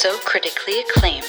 so 0.00 0.16
critically 0.20 0.80
acclaimed. 0.80 1.26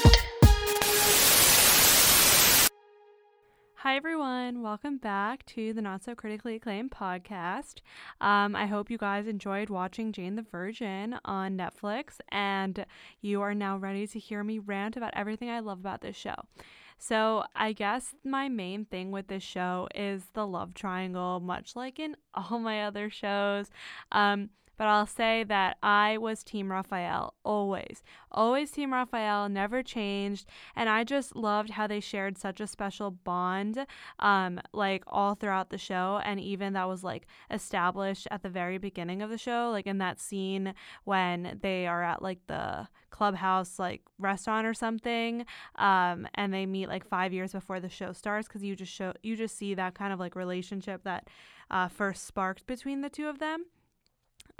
Hi, 3.75 3.97
everyone. 3.97 4.61
Welcome 4.61 4.97
back 4.97 5.45
to 5.47 5.73
the 5.73 5.81
Not 5.81 6.05
So 6.05 6.15
Critically 6.15 6.55
Acclaimed 6.55 6.89
podcast. 6.89 7.81
Um, 8.21 8.55
I 8.55 8.67
hope 8.67 8.89
you 8.89 8.97
guys 8.97 9.27
enjoyed 9.27 9.69
watching 9.69 10.13
Jane 10.13 10.37
the 10.37 10.45
Virgin 10.49 11.17
on 11.25 11.57
Netflix, 11.57 12.21
and 12.29 12.85
you 13.19 13.41
are 13.41 13.53
now 13.53 13.75
ready 13.75 14.07
to 14.07 14.19
hear 14.19 14.41
me 14.41 14.59
rant 14.59 14.95
about 14.95 15.11
everything 15.17 15.49
I 15.49 15.59
love 15.59 15.81
about 15.81 15.99
this 15.99 16.15
show. 16.15 16.35
So, 16.97 17.43
I 17.53 17.73
guess 17.73 18.15
my 18.23 18.47
main 18.47 18.85
thing 18.85 19.11
with 19.11 19.27
this 19.27 19.43
show 19.43 19.89
is 19.93 20.23
the 20.33 20.47
love 20.47 20.75
triangle, 20.75 21.41
much 21.41 21.75
like 21.75 21.99
in 21.99 22.15
all 22.33 22.59
my 22.59 22.85
other 22.85 23.09
shows. 23.09 23.69
Um, 24.13 24.49
but 24.81 24.87
I'll 24.87 25.05
say 25.05 25.43
that 25.43 25.77
I 25.83 26.17
was 26.17 26.43
Team 26.43 26.71
Rafael 26.71 27.35
always. 27.45 28.01
Always 28.31 28.71
Team 28.71 28.91
Rafael, 28.91 29.47
never 29.47 29.83
changed. 29.83 30.47
And 30.75 30.89
I 30.89 31.03
just 31.03 31.35
loved 31.35 31.69
how 31.69 31.85
they 31.85 31.99
shared 31.99 32.35
such 32.35 32.59
a 32.59 32.65
special 32.65 33.11
bond, 33.11 33.85
um, 34.17 34.59
like 34.73 35.03
all 35.05 35.35
throughout 35.35 35.69
the 35.69 35.77
show. 35.77 36.19
And 36.25 36.39
even 36.39 36.73
that 36.73 36.87
was 36.87 37.03
like 37.03 37.27
established 37.51 38.27
at 38.31 38.41
the 38.41 38.49
very 38.49 38.79
beginning 38.79 39.21
of 39.21 39.29
the 39.29 39.37
show, 39.37 39.69
like 39.71 39.85
in 39.85 39.99
that 39.99 40.19
scene 40.19 40.73
when 41.03 41.59
they 41.61 41.85
are 41.85 42.01
at 42.01 42.23
like 42.23 42.39
the 42.47 42.87
clubhouse 43.11 43.77
like 43.77 44.01
restaurant 44.17 44.65
or 44.65 44.73
something 44.73 45.45
um, 45.75 46.27
and 46.33 46.51
they 46.51 46.65
meet 46.65 46.87
like 46.87 47.05
five 47.05 47.31
years 47.31 47.51
before 47.51 47.79
the 47.79 47.89
show 47.89 48.13
starts 48.13 48.47
because 48.47 48.63
you 48.63 48.75
just 48.75 48.91
show 48.91 49.13
you 49.21 49.35
just 49.35 49.55
see 49.55 49.75
that 49.75 49.93
kind 49.93 50.13
of 50.13 50.19
like 50.19 50.33
relationship 50.33 51.03
that 51.03 51.27
uh, 51.69 51.89
first 51.89 52.25
sparked 52.25 52.65
between 52.65 53.01
the 53.01 53.09
two 53.09 53.27
of 53.27 53.37
them 53.37 53.65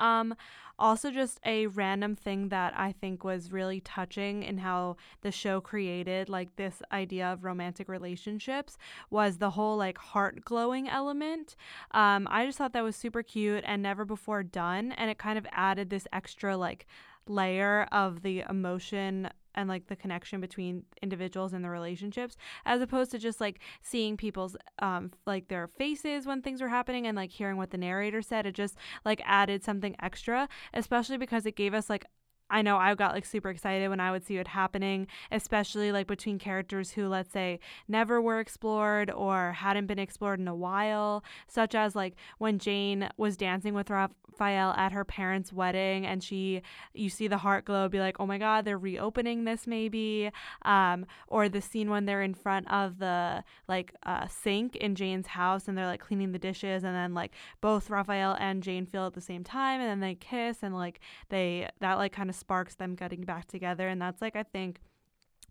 um, 0.01 0.35
also, 0.79 1.11
just 1.11 1.39
a 1.45 1.67
random 1.67 2.15
thing 2.15 2.49
that 2.49 2.73
I 2.75 2.91
think 2.91 3.23
was 3.23 3.51
really 3.51 3.81
touching 3.81 4.41
in 4.41 4.57
how 4.57 4.97
the 5.21 5.31
show 5.31 5.61
created 5.61 6.27
like 6.27 6.55
this 6.55 6.81
idea 6.91 7.31
of 7.31 7.43
romantic 7.43 7.87
relationships 7.87 8.79
was 9.11 9.37
the 9.37 9.51
whole 9.51 9.77
like 9.77 9.99
heart 9.99 10.43
glowing 10.43 10.89
element. 10.89 11.55
Um, 11.91 12.27
I 12.31 12.47
just 12.47 12.57
thought 12.57 12.73
that 12.73 12.83
was 12.83 12.95
super 12.95 13.21
cute 13.21 13.63
and 13.67 13.83
never 13.83 14.05
before 14.05 14.41
done, 14.41 14.91
and 14.93 15.11
it 15.11 15.19
kind 15.19 15.37
of 15.37 15.45
added 15.51 15.91
this 15.91 16.07
extra 16.11 16.57
like 16.57 16.87
layer 17.27 17.87
of 17.91 18.23
the 18.23 18.43
emotion 18.49 19.29
and 19.55 19.69
like 19.69 19.87
the 19.87 19.95
connection 19.95 20.41
between 20.41 20.83
individuals 21.01 21.53
and 21.53 21.63
the 21.63 21.69
relationships 21.69 22.37
as 22.65 22.81
opposed 22.81 23.11
to 23.11 23.17
just 23.17 23.41
like 23.41 23.59
seeing 23.81 24.17
people's 24.17 24.55
um 24.79 25.11
like 25.25 25.47
their 25.47 25.67
faces 25.67 26.25
when 26.25 26.41
things 26.41 26.61
were 26.61 26.67
happening 26.67 27.07
and 27.07 27.15
like 27.15 27.31
hearing 27.31 27.57
what 27.57 27.71
the 27.71 27.77
narrator 27.77 28.21
said 28.21 28.45
it 28.45 28.53
just 28.53 28.75
like 29.05 29.21
added 29.25 29.63
something 29.63 29.95
extra 30.01 30.47
especially 30.73 31.17
because 31.17 31.45
it 31.45 31.55
gave 31.55 31.73
us 31.73 31.89
like 31.89 32.05
I 32.51 32.61
know 32.61 32.77
I 32.77 32.93
got 32.95 33.13
like 33.13 33.25
super 33.25 33.49
excited 33.49 33.89
when 33.89 34.01
I 34.01 34.11
would 34.11 34.25
see 34.25 34.37
it 34.37 34.49
happening, 34.49 35.07
especially 35.31 35.91
like 35.91 36.05
between 36.05 36.37
characters 36.37 36.91
who, 36.91 37.07
let's 37.07 37.31
say, 37.31 37.59
never 37.87 38.21
were 38.21 38.39
explored 38.39 39.09
or 39.09 39.53
hadn't 39.53 39.87
been 39.87 39.99
explored 39.99 40.39
in 40.39 40.47
a 40.47 40.55
while, 40.55 41.23
such 41.47 41.73
as 41.73 41.95
like 41.95 42.15
when 42.37 42.59
Jane 42.59 43.09
was 43.15 43.37
dancing 43.37 43.73
with 43.73 43.89
Rafael 43.89 44.71
at 44.71 44.91
her 44.91 45.05
parents' 45.05 45.53
wedding 45.53 46.05
and 46.05 46.21
she, 46.21 46.61
you 46.93 47.09
see 47.09 47.27
the 47.27 47.37
heart 47.37 47.63
glow, 47.63 47.87
be 47.87 47.99
like, 47.99 48.17
oh 48.19 48.25
my 48.25 48.37
God, 48.37 48.65
they're 48.65 48.77
reopening 48.77 49.45
this 49.45 49.65
maybe. 49.65 50.29
Um, 50.63 51.05
or 51.27 51.47
the 51.47 51.61
scene 51.61 51.89
when 51.89 52.05
they're 52.05 52.21
in 52.21 52.33
front 52.33 52.69
of 52.69 52.99
the 52.99 53.45
like 53.69 53.93
uh, 54.03 54.27
sink 54.27 54.75
in 54.75 54.95
Jane's 54.95 55.27
house 55.27 55.69
and 55.69 55.77
they're 55.77 55.87
like 55.87 56.01
cleaning 56.01 56.33
the 56.33 56.39
dishes 56.39 56.83
and 56.83 56.93
then 56.93 57.13
like 57.13 57.31
both 57.61 57.89
Rafael 57.89 58.35
and 58.39 58.61
Jane 58.61 58.85
feel 58.85 59.07
at 59.07 59.13
the 59.13 59.21
same 59.21 59.45
time 59.45 59.79
and 59.79 59.89
then 59.89 59.99
they 60.01 60.15
kiss 60.15 60.57
and 60.61 60.75
like 60.75 60.99
they, 61.29 61.69
that 61.79 61.97
like 61.97 62.11
kind 62.11 62.29
of 62.29 62.35
sparks 62.41 62.75
them 62.75 62.95
getting 62.95 63.23
back 63.23 63.45
together. 63.47 63.87
And 63.87 64.01
that's 64.01 64.21
like, 64.21 64.35
I 64.35 64.43
think, 64.43 64.81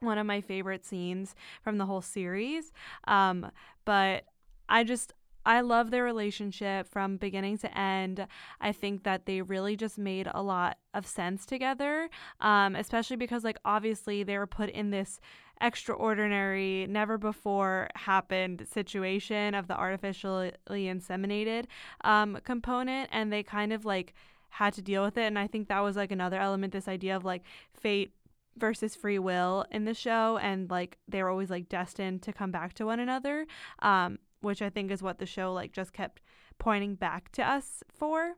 one 0.01 0.19
of 0.19 0.27
my 0.27 0.41
favorite 0.41 0.85
scenes 0.85 1.35
from 1.63 1.79
the 1.79 1.87
whole 1.87 2.03
series. 2.03 2.73
Um, 3.07 3.51
but 3.85 4.25
I 4.69 4.85
just, 4.85 5.13
I 5.45 5.61
love 5.61 5.91
their 5.91 6.05
relationship 6.05 6.89
from 6.89 7.17
beginning 7.17 7.59
to 7.59 7.79
end. 7.79 8.27
I 8.61 8.73
think 8.73 9.05
that 9.05 9.25
they 9.27 9.43
really 9.43 9.77
just 9.77 9.99
made 9.99 10.29
a 10.33 10.43
lot 10.43 10.79
of 10.95 11.07
sense 11.07 11.47
together, 11.47 12.09
um, 12.41 12.77
especially 12.77 13.17
because, 13.17 13.45
like, 13.45 13.59
obviously 13.65 14.23
they 14.23 14.39
were 14.39 14.47
put 14.47 14.71
in 14.71 14.91
this 14.91 15.21
extraordinary, 15.63 16.87
never 16.89 17.19
before 17.19 17.89
happened 17.95 18.67
situation 18.67 19.55
of 19.55 19.67
the 19.67 19.77
artificially 19.77 20.53
inseminated 20.71 21.65
um, 22.05 22.39
component, 22.45 23.11
and 23.13 23.31
they 23.31 23.43
kind 23.43 23.73
of 23.73 23.85
like 23.85 24.15
had 24.51 24.75
to 24.75 24.83
deal 24.83 25.03
with 25.03 25.17
it. 25.17 25.23
And 25.23 25.39
I 25.39 25.47
think 25.47 25.69
that 25.69 25.81
was 25.81 25.97
like 25.97 26.13
another 26.13 26.39
element, 26.39 26.73
this 26.73 26.89
idea 26.89 27.17
of 27.17 27.25
like 27.25 27.43
fate 27.73 28.13
versus 28.57 28.95
free 28.95 29.19
will 29.19 29.65
in 29.71 29.85
the 29.85 29.95
show 29.95 30.39
and 30.43 30.71
like 30.71 30.99
they 31.09 31.23
were 31.23 31.31
always 31.31 31.51
like 31.51 31.69
destined 31.69 32.23
to 32.23 32.33
come 32.33 32.51
back 32.51 32.75
to 32.75 32.87
one 32.87 33.01
another 33.01 33.47
um 33.81 34.19
which 34.41 34.61
i 34.63 34.69
think 34.69 34.91
is 34.91 35.03
what 35.03 35.19
the 35.19 35.27
show 35.27 35.53
like 35.53 35.73
just 35.73 35.93
kept 35.93 36.21
pointing 36.59 36.95
back 36.95 37.31
to 37.33 37.43
us 37.43 37.83
for 37.89 38.35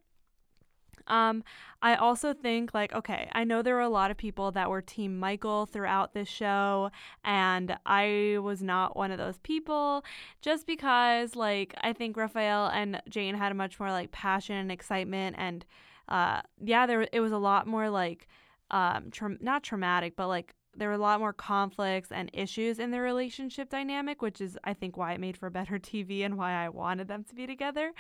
um 1.09 1.43
i 1.81 1.95
also 1.95 2.33
think 2.33 2.73
like 2.73 2.95
okay 2.95 3.29
i 3.33 3.43
know 3.43 3.63
there 3.63 3.75
were 3.75 3.81
a 3.81 3.89
lot 3.89 4.11
of 4.11 4.17
people 4.17 4.53
that 4.53 4.71
were 4.71 4.81
team 4.81 5.19
michael 5.19 5.67
throughout 5.67 6.15
this 6.15 6.29
show 6.29 6.91
and 7.25 7.77
i 7.87 8.39
was 8.41 8.63
not 8.63 8.97
one 8.97 9.11
of 9.11 9.19
those 9.19 9.39
people 9.39 10.05
just 10.41 10.67
because 10.67 11.35
like 11.35 11.75
i 11.81 11.93
think 11.93 12.17
rafael 12.17 12.67
and 12.69 13.03
jane 13.09 13.35
had 13.35 13.51
a 13.51 13.55
much 13.55 13.81
more 13.81 13.91
like 13.91 14.13
passion 14.13 14.55
and 14.55 14.71
excitement 14.71 15.35
and 15.39 15.65
uh, 16.09 16.43
yeah, 16.63 16.87
there 16.87 17.07
it 17.13 17.21
was 17.21 17.33
a 17.33 17.39
lot 17.39 17.67
more 17.67 17.91
like 17.91 18.29
um, 18.71 19.11
tra- 19.11 19.37
not 19.41 19.63
traumatic, 19.63 20.15
but 20.17 20.29
like 20.29 20.55
there 20.75 20.89
were 20.89 20.95
a 20.95 20.99
lot 20.99 21.21
more 21.21 21.33
conflicts 21.33 22.11
and 22.11 22.31
issues 22.33 22.79
in 22.79 22.91
their 22.91 23.03
relationship 23.03 23.69
dynamic, 23.69 24.23
which 24.23 24.41
is 24.41 24.59
I 24.65 24.75
think 24.75 24.97
why 24.97 25.13
it 25.13 25.21
made 25.21 25.37
for 25.37 25.51
better 25.51 25.79
TV 25.79 26.25
and 26.25 26.37
why 26.37 26.53
I 26.53 26.69
wanted 26.69 27.09
them 27.09 27.25
to 27.25 27.35
be 27.35 27.47
together. 27.47 27.93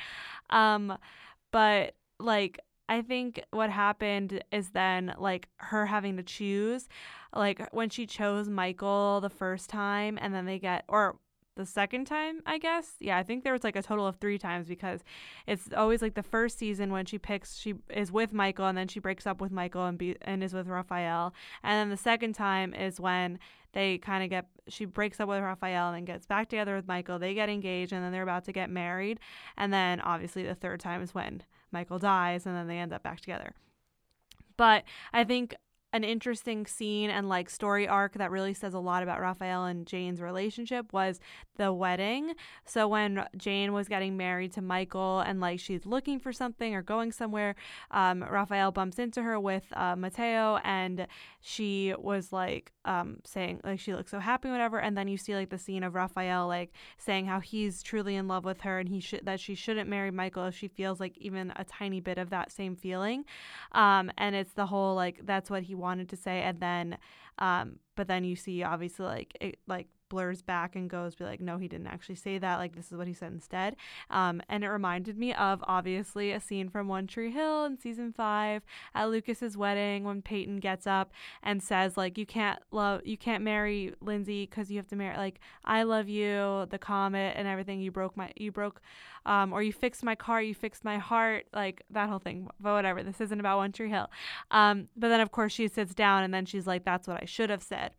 Um, 0.50 0.96
but 1.50 1.94
like 2.18 2.58
I 2.88 3.02
think 3.02 3.42
what 3.50 3.70
happened 3.70 4.42
is 4.52 4.70
then 4.70 5.14
like 5.18 5.48
her 5.56 5.86
having 5.86 6.16
to 6.16 6.22
choose, 6.22 6.88
like 7.34 7.72
when 7.72 7.90
she 7.90 8.06
chose 8.06 8.48
Michael 8.48 9.20
the 9.20 9.30
first 9.30 9.70
time, 9.70 10.18
and 10.20 10.34
then 10.34 10.46
they 10.46 10.58
get 10.58 10.84
or 10.88 11.16
the 11.56 11.66
second 11.66 12.06
time, 12.06 12.40
I 12.46 12.58
guess. 12.58 12.94
Yeah, 13.00 13.18
I 13.18 13.22
think 13.22 13.44
there 13.44 13.52
was 13.52 13.64
like 13.64 13.76
a 13.76 13.82
total 13.82 14.06
of 14.06 14.16
three 14.16 14.38
times 14.38 14.68
because 14.68 15.00
it's 15.46 15.68
always 15.76 16.02
like 16.02 16.14
the 16.14 16.22
first 16.22 16.58
season 16.58 16.92
when 16.92 17.04
she 17.04 17.18
picks, 17.18 17.56
she 17.56 17.74
is 17.90 18.10
with 18.10 18.32
Michael 18.32 18.66
and 18.66 18.76
then 18.76 18.88
she 18.88 19.00
breaks 19.00 19.26
up 19.26 19.40
with 19.40 19.52
Michael 19.52 19.86
and 19.86 19.98
be 19.98 20.16
and 20.22 20.42
is 20.42 20.54
with 20.54 20.66
Rafael. 20.66 21.34
And 21.62 21.78
then 21.78 21.90
the 21.90 21.96
second 21.96 22.34
time 22.34 22.74
is 22.74 22.98
when 22.98 23.38
they 23.72 23.98
kind 23.98 24.24
of 24.24 24.30
get, 24.30 24.46
she 24.68 24.84
breaks 24.84 25.20
up 25.20 25.28
with 25.28 25.42
Rafael 25.42 25.92
and 25.92 26.06
gets 26.06 26.26
back 26.26 26.48
together 26.48 26.74
with 26.74 26.86
Michael. 26.86 27.18
They 27.18 27.34
get 27.34 27.48
engaged 27.48 27.92
and 27.92 28.02
then 28.02 28.12
they're 28.12 28.22
about 28.22 28.44
to 28.44 28.52
get 28.52 28.70
married. 28.70 29.20
And 29.56 29.72
then 29.72 30.00
obviously 30.00 30.42
the 30.42 30.54
third 30.54 30.80
time 30.80 31.02
is 31.02 31.14
when 31.14 31.42
Michael 31.70 31.98
dies 31.98 32.46
and 32.46 32.56
then 32.56 32.66
they 32.66 32.78
end 32.78 32.92
up 32.92 33.02
back 33.02 33.20
together. 33.20 33.54
But 34.56 34.84
I 35.12 35.24
think 35.24 35.54
an 35.92 36.04
interesting 36.04 36.66
scene 36.66 37.10
and 37.10 37.28
like 37.28 37.50
story 37.50 37.86
arc 37.86 38.14
that 38.14 38.30
really 38.30 38.54
says 38.54 38.72
a 38.72 38.78
lot 38.78 39.02
about 39.02 39.20
Rafael 39.20 39.66
and 39.66 39.86
Jane's 39.86 40.20
relationship 40.20 40.92
was 40.92 41.20
the 41.56 41.72
wedding. 41.72 42.32
So 42.64 42.88
when 42.88 43.24
Jane 43.36 43.72
was 43.72 43.88
getting 43.88 44.16
married 44.16 44.52
to 44.52 44.62
Michael 44.62 45.20
and 45.20 45.40
like 45.40 45.60
she's 45.60 45.84
looking 45.84 46.18
for 46.18 46.32
something 46.32 46.74
or 46.74 46.82
going 46.82 47.12
somewhere, 47.12 47.54
um, 47.90 48.24
Rafael 48.24 48.72
bumps 48.72 48.98
into 48.98 49.22
her 49.22 49.38
with 49.38 49.64
uh, 49.74 49.94
Mateo 49.96 50.58
and 50.64 51.06
she 51.40 51.94
was 51.98 52.32
like 52.32 52.72
um, 52.84 53.18
saying 53.24 53.60
like 53.62 53.78
she 53.78 53.94
looks 53.94 54.10
so 54.10 54.18
happy 54.18 54.48
whatever 54.48 54.80
and 54.80 54.96
then 54.96 55.08
you 55.08 55.16
see 55.16 55.34
like 55.34 55.50
the 55.50 55.58
scene 55.58 55.84
of 55.84 55.94
Rafael 55.94 56.48
like 56.48 56.72
saying 56.98 57.26
how 57.26 57.38
he's 57.38 57.82
truly 57.82 58.16
in 58.16 58.28
love 58.28 58.44
with 58.44 58.62
her 58.62 58.78
and 58.78 58.88
he 58.88 58.98
should 59.00 59.24
that 59.26 59.40
she 59.40 59.54
shouldn't 59.54 59.88
marry 59.88 60.10
Michael 60.10 60.46
if 60.46 60.56
she 60.56 60.68
feels 60.68 61.00
like 61.00 61.16
even 61.18 61.52
a 61.56 61.64
tiny 61.64 62.00
bit 62.00 62.18
of 62.18 62.30
that 62.30 62.50
same 62.50 62.76
feeling 62.76 63.24
um, 63.72 64.10
and 64.18 64.34
it's 64.34 64.54
the 64.54 64.66
whole 64.66 64.94
like 64.94 65.20
that's 65.24 65.50
what 65.50 65.62
he 65.62 65.74
wanted 65.82 66.08
to 66.08 66.16
say 66.16 66.40
and 66.42 66.60
then 66.60 66.96
um, 67.38 67.78
but 67.96 68.08
then 68.08 68.24
you 68.24 68.36
see 68.36 68.62
obviously 68.62 69.06
like 69.06 69.36
it 69.40 69.58
like 69.66 69.88
blurs 70.12 70.42
back 70.42 70.76
and 70.76 70.88
goes 70.88 71.14
be 71.14 71.24
like 71.24 71.40
no 71.40 71.58
he 71.58 71.68
didn't 71.68 71.86
actually 71.88 72.14
say 72.14 72.38
that. 72.38 72.58
Like 72.58 72.76
this 72.76 72.92
is 72.92 72.98
what 72.98 73.06
he 73.06 73.14
said 73.14 73.32
instead. 73.32 73.76
Um, 74.10 74.40
and 74.48 74.62
it 74.62 74.68
reminded 74.68 75.18
me 75.18 75.34
of 75.34 75.64
obviously 75.66 76.32
a 76.32 76.40
scene 76.40 76.68
from 76.68 76.86
one 76.86 77.06
tree 77.06 77.30
hill 77.30 77.64
in 77.64 77.78
season 77.78 78.12
five 78.12 78.62
at 78.94 79.08
lucas's 79.10 79.56
wedding 79.56 80.04
when 80.04 80.22
peyton 80.22 80.58
gets 80.58 80.86
up 80.86 81.12
and 81.42 81.62
says 81.62 81.96
like 81.96 82.16
you 82.18 82.26
can't 82.26 82.60
love 82.70 83.00
you 83.04 83.16
can't 83.16 83.42
marry 83.42 83.94
lindsay 84.00 84.46
because 84.46 84.70
you 84.70 84.76
have 84.76 84.86
to 84.88 84.96
marry 84.96 85.16
like 85.16 85.40
i 85.64 85.82
love 85.82 86.08
you 86.08 86.66
the 86.70 86.78
comet 86.78 87.34
and 87.36 87.48
everything. 87.48 87.80
You 87.80 87.90
broke 87.90 88.16
my 88.16 88.32
you 88.36 88.52
broke 88.52 88.80
um, 89.24 89.52
or 89.52 89.62
you 89.62 89.72
fixed 89.72 90.02
my 90.02 90.14
car 90.14 90.42
you 90.42 90.54
fixed 90.54 90.84
my 90.84 90.98
heart 90.98 91.46
like 91.52 91.82
that 91.90 92.08
whole 92.08 92.18
thing 92.18 92.48
but 92.60 92.72
whatever. 92.72 93.02
This 93.02 93.20
isn't 93.20 93.40
about 93.40 93.58
one 93.58 93.72
tree 93.72 93.90
hill. 93.90 94.10
Um, 94.50 94.88
but 94.96 95.08
then 95.08 95.20
of 95.20 95.30
course 95.30 95.52
she 95.52 95.68
sits 95.68 95.94
down 95.94 96.24
and 96.24 96.32
then 96.34 96.46
she's 96.46 96.66
like 96.66 96.84
that's 96.84 97.06
what 97.06 97.22
i 97.22 97.24
should 97.24 97.50
have 97.50 97.62
said 97.62 97.92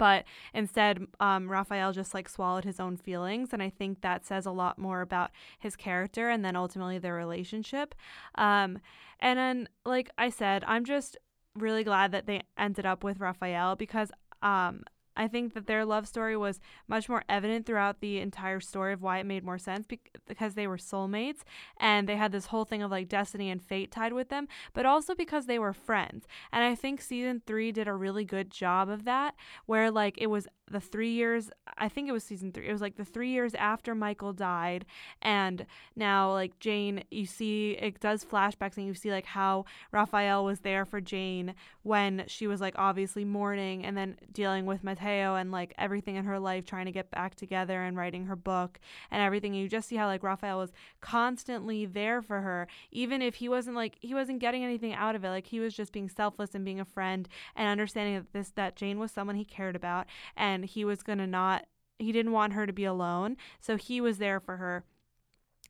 but 0.00 0.24
instead 0.54 1.06
um, 1.20 1.50
rafael 1.50 1.92
just 1.92 2.14
like 2.14 2.28
swallowed 2.28 2.64
his 2.64 2.80
own 2.80 2.96
feelings 2.96 3.50
and 3.52 3.62
i 3.62 3.68
think 3.68 4.00
that 4.00 4.24
says 4.24 4.46
a 4.46 4.50
lot 4.50 4.78
more 4.78 5.02
about 5.02 5.30
his 5.58 5.76
character 5.76 6.30
and 6.30 6.42
then 6.42 6.56
ultimately 6.56 6.98
their 6.98 7.14
relationship. 7.14 7.94
Um, 8.36 8.78
and 9.20 9.38
then 9.38 9.68
like 9.84 10.08
i 10.16 10.30
said 10.30 10.64
i'm 10.66 10.84
just 10.84 11.18
really 11.54 11.84
glad 11.84 12.12
that 12.12 12.26
they 12.26 12.40
ended 12.56 12.86
up 12.86 13.04
with 13.04 13.20
Rafael 13.20 13.76
because 13.76 14.10
um 14.42 14.84
I 15.16 15.28
think 15.28 15.54
that 15.54 15.66
their 15.66 15.84
love 15.84 16.06
story 16.06 16.36
was 16.36 16.60
much 16.88 17.08
more 17.08 17.24
evident 17.28 17.66
throughout 17.66 18.00
the 18.00 18.18
entire 18.18 18.60
story 18.60 18.92
of 18.92 19.02
why 19.02 19.18
it 19.18 19.26
made 19.26 19.44
more 19.44 19.58
sense 19.58 19.86
because 20.26 20.54
they 20.54 20.66
were 20.66 20.76
soulmates 20.76 21.40
and 21.78 22.08
they 22.08 22.16
had 22.16 22.32
this 22.32 22.46
whole 22.46 22.64
thing 22.64 22.82
of 22.82 22.90
like 22.90 23.08
destiny 23.08 23.50
and 23.50 23.62
fate 23.62 23.90
tied 23.90 24.12
with 24.12 24.28
them, 24.28 24.48
but 24.72 24.86
also 24.86 25.14
because 25.14 25.46
they 25.46 25.58
were 25.58 25.72
friends. 25.72 26.26
And 26.52 26.64
I 26.64 26.74
think 26.74 27.00
season 27.00 27.42
three 27.46 27.72
did 27.72 27.88
a 27.88 27.94
really 27.94 28.24
good 28.24 28.50
job 28.50 28.88
of 28.88 29.04
that, 29.04 29.34
where 29.66 29.90
like 29.90 30.16
it 30.18 30.28
was 30.28 30.46
the 30.70 30.80
three 30.80 31.10
years 31.10 31.50
i 31.78 31.88
think 31.88 32.08
it 32.08 32.12
was 32.12 32.22
season 32.22 32.52
three 32.52 32.68
it 32.68 32.72
was 32.72 32.80
like 32.80 32.96
the 32.96 33.04
three 33.04 33.30
years 33.30 33.54
after 33.54 33.94
michael 33.94 34.32
died 34.32 34.86
and 35.20 35.66
now 35.96 36.32
like 36.32 36.58
jane 36.60 37.02
you 37.10 37.26
see 37.26 37.72
it 37.72 37.98
does 38.00 38.24
flashbacks 38.24 38.76
and 38.76 38.86
you 38.86 38.94
see 38.94 39.10
like 39.10 39.26
how 39.26 39.64
Rafael 39.92 40.44
was 40.44 40.60
there 40.60 40.84
for 40.84 41.00
jane 41.00 41.54
when 41.82 42.24
she 42.28 42.46
was 42.46 42.60
like 42.60 42.74
obviously 42.76 43.24
mourning 43.24 43.84
and 43.84 43.96
then 43.96 44.16
dealing 44.32 44.64
with 44.64 44.84
mateo 45.00 45.34
and 45.34 45.50
like 45.50 45.74
everything 45.78 46.16
in 46.16 46.24
her 46.24 46.38
life 46.38 46.64
trying 46.64 46.86
to 46.86 46.92
get 46.92 47.10
back 47.10 47.34
together 47.34 47.82
and 47.82 47.96
writing 47.96 48.26
her 48.26 48.36
book 48.36 48.78
and 49.10 49.22
everything. 49.22 49.52
And 49.52 49.62
you 49.62 49.68
just 49.68 49.88
see 49.88 49.96
how 49.96 50.06
like 50.06 50.22
Rafael 50.22 50.58
was 50.58 50.72
constantly 51.00 51.86
there 51.86 52.22
for 52.22 52.40
her 52.40 52.66
even 52.90 53.22
if 53.22 53.36
he 53.36 53.48
wasn't 53.48 53.76
like 53.76 53.96
he 54.00 54.14
wasn't 54.14 54.40
getting 54.40 54.64
anything 54.64 54.92
out 54.92 55.14
of 55.14 55.24
it. 55.24 55.30
Like 55.30 55.46
he 55.46 55.60
was 55.60 55.74
just 55.74 55.92
being 55.92 56.08
selfless 56.08 56.54
and 56.54 56.64
being 56.64 56.80
a 56.80 56.84
friend 56.84 57.28
and 57.56 57.68
understanding 57.68 58.14
that 58.14 58.32
this 58.32 58.50
that 58.50 58.76
jane 58.76 58.98
was 58.98 59.10
someone 59.10 59.36
he 59.36 59.44
cared 59.44 59.76
about 59.76 60.06
and 60.36 60.64
he 60.64 60.84
was 60.84 61.02
to 61.02 61.26
not 61.26 61.66
he 61.98 62.12
didn't 62.12 62.32
want 62.32 62.54
her 62.54 62.66
to 62.66 62.72
be 62.72 62.84
alone. 62.84 63.36
So 63.60 63.76
he 63.76 64.00
was 64.00 64.18
there 64.18 64.40
for 64.40 64.56
her. 64.56 64.84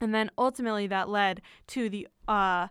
And 0.01 0.15
then 0.15 0.31
ultimately 0.39 0.87
that 0.87 1.09
led 1.09 1.43
to 1.69 1.89
the 1.89 2.09
uh 2.29 2.69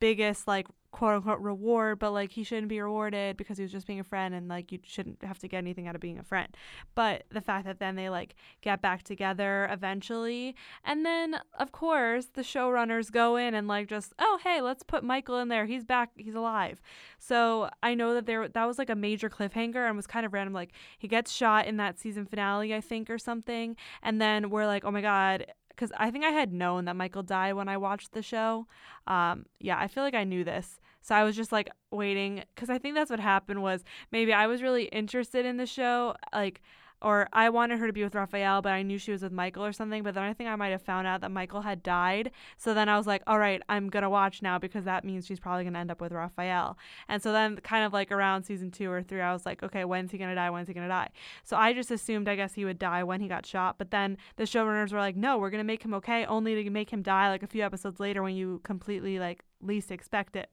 biggest 0.00 0.46
like 0.46 0.68
quote 0.90 1.14
unquote 1.14 1.40
reward, 1.40 1.98
but 1.98 2.12
like 2.12 2.32
he 2.32 2.42
shouldn't 2.42 2.68
be 2.68 2.80
rewarded 2.80 3.36
because 3.36 3.58
he 3.58 3.62
was 3.62 3.72
just 3.72 3.86
being 3.86 4.00
a 4.00 4.04
friend 4.04 4.34
and 4.34 4.48
like 4.48 4.72
you 4.72 4.78
shouldn't 4.82 5.22
have 5.22 5.38
to 5.38 5.48
get 5.48 5.58
anything 5.58 5.86
out 5.86 5.94
of 5.94 6.00
being 6.00 6.18
a 6.18 6.22
friend. 6.22 6.48
But 6.94 7.24
the 7.30 7.40
fact 7.40 7.66
that 7.66 7.78
then 7.78 7.96
they 7.96 8.08
like 8.08 8.34
get 8.62 8.80
back 8.80 9.02
together 9.02 9.68
eventually, 9.70 10.54
and 10.84 11.04
then 11.04 11.40
of 11.58 11.72
course 11.72 12.26
the 12.32 12.42
showrunners 12.42 13.10
go 13.10 13.36
in 13.36 13.54
and 13.54 13.68
like 13.68 13.88
just 13.88 14.12
oh 14.18 14.38
hey 14.42 14.60
let's 14.60 14.82
put 14.82 15.04
Michael 15.04 15.38
in 15.38 15.48
there 15.48 15.66
he's 15.66 15.84
back 15.84 16.10
he's 16.16 16.34
alive. 16.34 16.80
So 17.18 17.68
I 17.82 17.94
know 17.94 18.14
that 18.14 18.26
there 18.26 18.48
that 18.48 18.64
was 18.64 18.78
like 18.78 18.90
a 18.90 18.96
major 18.96 19.28
cliffhanger 19.28 19.86
and 19.86 19.96
was 19.96 20.06
kind 20.06 20.24
of 20.24 20.32
random 20.32 20.54
like 20.54 20.72
he 20.98 21.08
gets 21.08 21.32
shot 21.32 21.66
in 21.66 21.76
that 21.76 21.98
season 21.98 22.26
finale 22.26 22.74
I 22.74 22.80
think 22.80 23.10
or 23.10 23.18
something, 23.18 23.76
and 24.02 24.20
then 24.20 24.50
we're 24.50 24.66
like 24.66 24.84
oh 24.84 24.90
my 24.90 25.02
god 25.02 25.46
because 25.78 25.92
I 25.96 26.10
think 26.10 26.24
I 26.24 26.30
had 26.30 26.52
known 26.52 26.86
that 26.86 26.96
Michael 26.96 27.22
died 27.22 27.52
when 27.52 27.68
I 27.68 27.76
watched 27.76 28.10
the 28.10 28.22
show. 28.22 28.66
Um, 29.06 29.46
yeah, 29.60 29.78
I 29.78 29.86
feel 29.86 30.02
like 30.02 30.14
I 30.14 30.24
knew 30.24 30.42
this. 30.42 30.80
So 31.02 31.14
I 31.14 31.22
was 31.22 31.36
just 31.36 31.52
like 31.52 31.70
waiting 31.92 32.42
because 32.52 32.68
I 32.68 32.78
think 32.78 32.96
that's 32.96 33.10
what 33.10 33.20
happened 33.20 33.62
was 33.62 33.84
maybe 34.10 34.32
I 34.32 34.48
was 34.48 34.60
really 34.60 34.86
interested 34.86 35.46
in 35.46 35.56
the 35.56 35.66
show. 35.66 36.16
Like, 36.34 36.60
or 37.00 37.28
I 37.32 37.48
wanted 37.50 37.78
her 37.78 37.86
to 37.86 37.92
be 37.92 38.02
with 38.02 38.14
Rafael, 38.14 38.62
but 38.62 38.72
I 38.72 38.82
knew 38.82 38.98
she 38.98 39.12
was 39.12 39.22
with 39.22 39.32
Michael 39.32 39.64
or 39.64 39.72
something. 39.72 40.02
But 40.02 40.14
then 40.14 40.24
I 40.24 40.32
think 40.32 40.48
I 40.48 40.56
might 40.56 40.70
have 40.70 40.82
found 40.82 41.06
out 41.06 41.20
that 41.20 41.30
Michael 41.30 41.62
had 41.62 41.82
died. 41.82 42.30
So 42.56 42.74
then 42.74 42.88
I 42.88 42.96
was 42.96 43.06
like, 43.06 43.22
all 43.26 43.38
right, 43.38 43.62
I'm 43.68 43.88
going 43.88 44.02
to 44.02 44.10
watch 44.10 44.42
now 44.42 44.58
because 44.58 44.84
that 44.84 45.04
means 45.04 45.26
she's 45.26 45.40
probably 45.40 45.64
going 45.64 45.74
to 45.74 45.80
end 45.80 45.90
up 45.90 46.00
with 46.00 46.12
Rafael. 46.12 46.76
And 47.08 47.22
so 47.22 47.32
then, 47.32 47.56
kind 47.58 47.84
of 47.84 47.92
like 47.92 48.10
around 48.10 48.44
season 48.44 48.70
two 48.70 48.90
or 48.90 49.02
three, 49.02 49.20
I 49.20 49.32
was 49.32 49.46
like, 49.46 49.62
okay, 49.62 49.84
when's 49.84 50.10
he 50.10 50.18
going 50.18 50.30
to 50.30 50.34
die? 50.34 50.50
When's 50.50 50.68
he 50.68 50.74
going 50.74 50.86
to 50.86 50.92
die? 50.92 51.10
So 51.44 51.56
I 51.56 51.72
just 51.72 51.90
assumed, 51.90 52.28
I 52.28 52.36
guess, 52.36 52.54
he 52.54 52.64
would 52.64 52.78
die 52.78 53.04
when 53.04 53.20
he 53.20 53.28
got 53.28 53.46
shot. 53.46 53.78
But 53.78 53.90
then 53.90 54.16
the 54.36 54.44
showrunners 54.44 54.92
were 54.92 54.98
like, 54.98 55.16
no, 55.16 55.38
we're 55.38 55.50
going 55.50 55.60
to 55.60 55.64
make 55.64 55.84
him 55.84 55.94
okay, 55.94 56.26
only 56.26 56.62
to 56.62 56.70
make 56.70 56.90
him 56.90 57.02
die 57.02 57.28
like 57.28 57.42
a 57.42 57.46
few 57.46 57.62
episodes 57.62 58.00
later 58.00 58.22
when 58.22 58.34
you 58.34 58.60
completely 58.64 59.18
like 59.18 59.44
least 59.60 59.90
expect 59.90 60.36
it. 60.36 60.50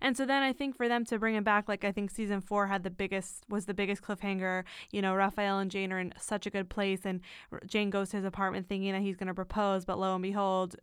And 0.00 0.16
so 0.16 0.24
then 0.24 0.42
I 0.42 0.52
think 0.52 0.76
for 0.76 0.88
them 0.88 1.04
to 1.06 1.18
bring 1.18 1.34
him 1.34 1.44
back, 1.44 1.68
like 1.68 1.84
I 1.84 1.92
think 1.92 2.10
season 2.10 2.40
four 2.40 2.66
had 2.66 2.82
the 2.82 2.90
biggest 2.90 3.44
was 3.48 3.66
the 3.66 3.74
biggest 3.74 4.02
cliffhanger. 4.02 4.64
You 4.90 5.02
know, 5.02 5.14
Rafael 5.14 5.58
and 5.58 5.70
Jane 5.70 5.92
are 5.92 6.00
in 6.00 6.12
such 6.18 6.46
a 6.46 6.50
good 6.50 6.68
place, 6.68 7.00
and 7.04 7.20
Jane 7.66 7.90
goes 7.90 8.10
to 8.10 8.16
his 8.16 8.24
apartment 8.24 8.68
thinking 8.68 8.92
that 8.92 9.02
he's 9.02 9.16
gonna 9.16 9.34
propose, 9.34 9.84
but 9.84 9.98
lo 9.98 10.14
and 10.14 10.22
behold, 10.22 10.76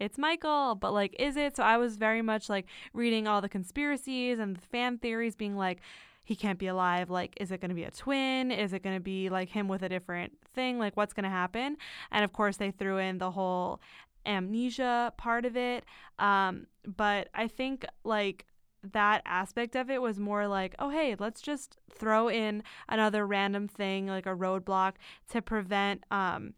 it's 0.00 0.18
Michael, 0.18 0.74
but 0.74 0.92
like, 0.92 1.14
is 1.18 1.36
it? 1.36 1.56
So 1.56 1.62
I 1.62 1.76
was 1.76 1.96
very 1.96 2.22
much 2.22 2.48
like 2.48 2.66
reading 2.92 3.28
all 3.28 3.40
the 3.40 3.48
conspiracies 3.48 4.38
and 4.38 4.56
the 4.56 4.60
fan 4.60 4.98
theories, 4.98 5.36
being 5.36 5.56
like, 5.56 5.80
he 6.24 6.34
can't 6.34 6.58
be 6.58 6.66
alive. 6.66 7.10
Like, 7.10 7.34
is 7.38 7.52
it 7.52 7.60
going 7.60 7.68
to 7.68 7.74
be 7.74 7.84
a 7.84 7.90
twin? 7.90 8.50
Is 8.50 8.72
it 8.72 8.82
going 8.82 8.96
to 8.96 9.02
be 9.02 9.28
like 9.28 9.50
him 9.50 9.68
with 9.68 9.82
a 9.82 9.88
different 9.88 10.32
thing? 10.54 10.78
Like, 10.78 10.96
what's 10.96 11.12
going 11.12 11.24
to 11.24 11.30
happen? 11.30 11.76
And 12.10 12.24
of 12.24 12.32
course, 12.32 12.56
they 12.56 12.70
threw 12.70 12.98
in 12.98 13.18
the 13.18 13.30
whole 13.30 13.80
amnesia 14.26 15.12
part 15.16 15.44
of 15.44 15.56
it. 15.56 15.84
Um, 16.18 16.66
but 16.86 17.28
I 17.34 17.48
think 17.48 17.84
like 18.04 18.46
that 18.92 19.22
aspect 19.24 19.76
of 19.76 19.90
it 19.90 20.02
was 20.02 20.18
more 20.18 20.46
like, 20.46 20.74
oh, 20.78 20.90
hey, 20.90 21.16
let's 21.18 21.40
just 21.40 21.78
throw 21.92 22.28
in 22.28 22.62
another 22.88 23.26
random 23.26 23.68
thing, 23.68 24.06
like 24.06 24.26
a 24.26 24.36
roadblock 24.36 24.92
to 25.30 25.40
prevent, 25.40 26.04
um, 26.10 26.54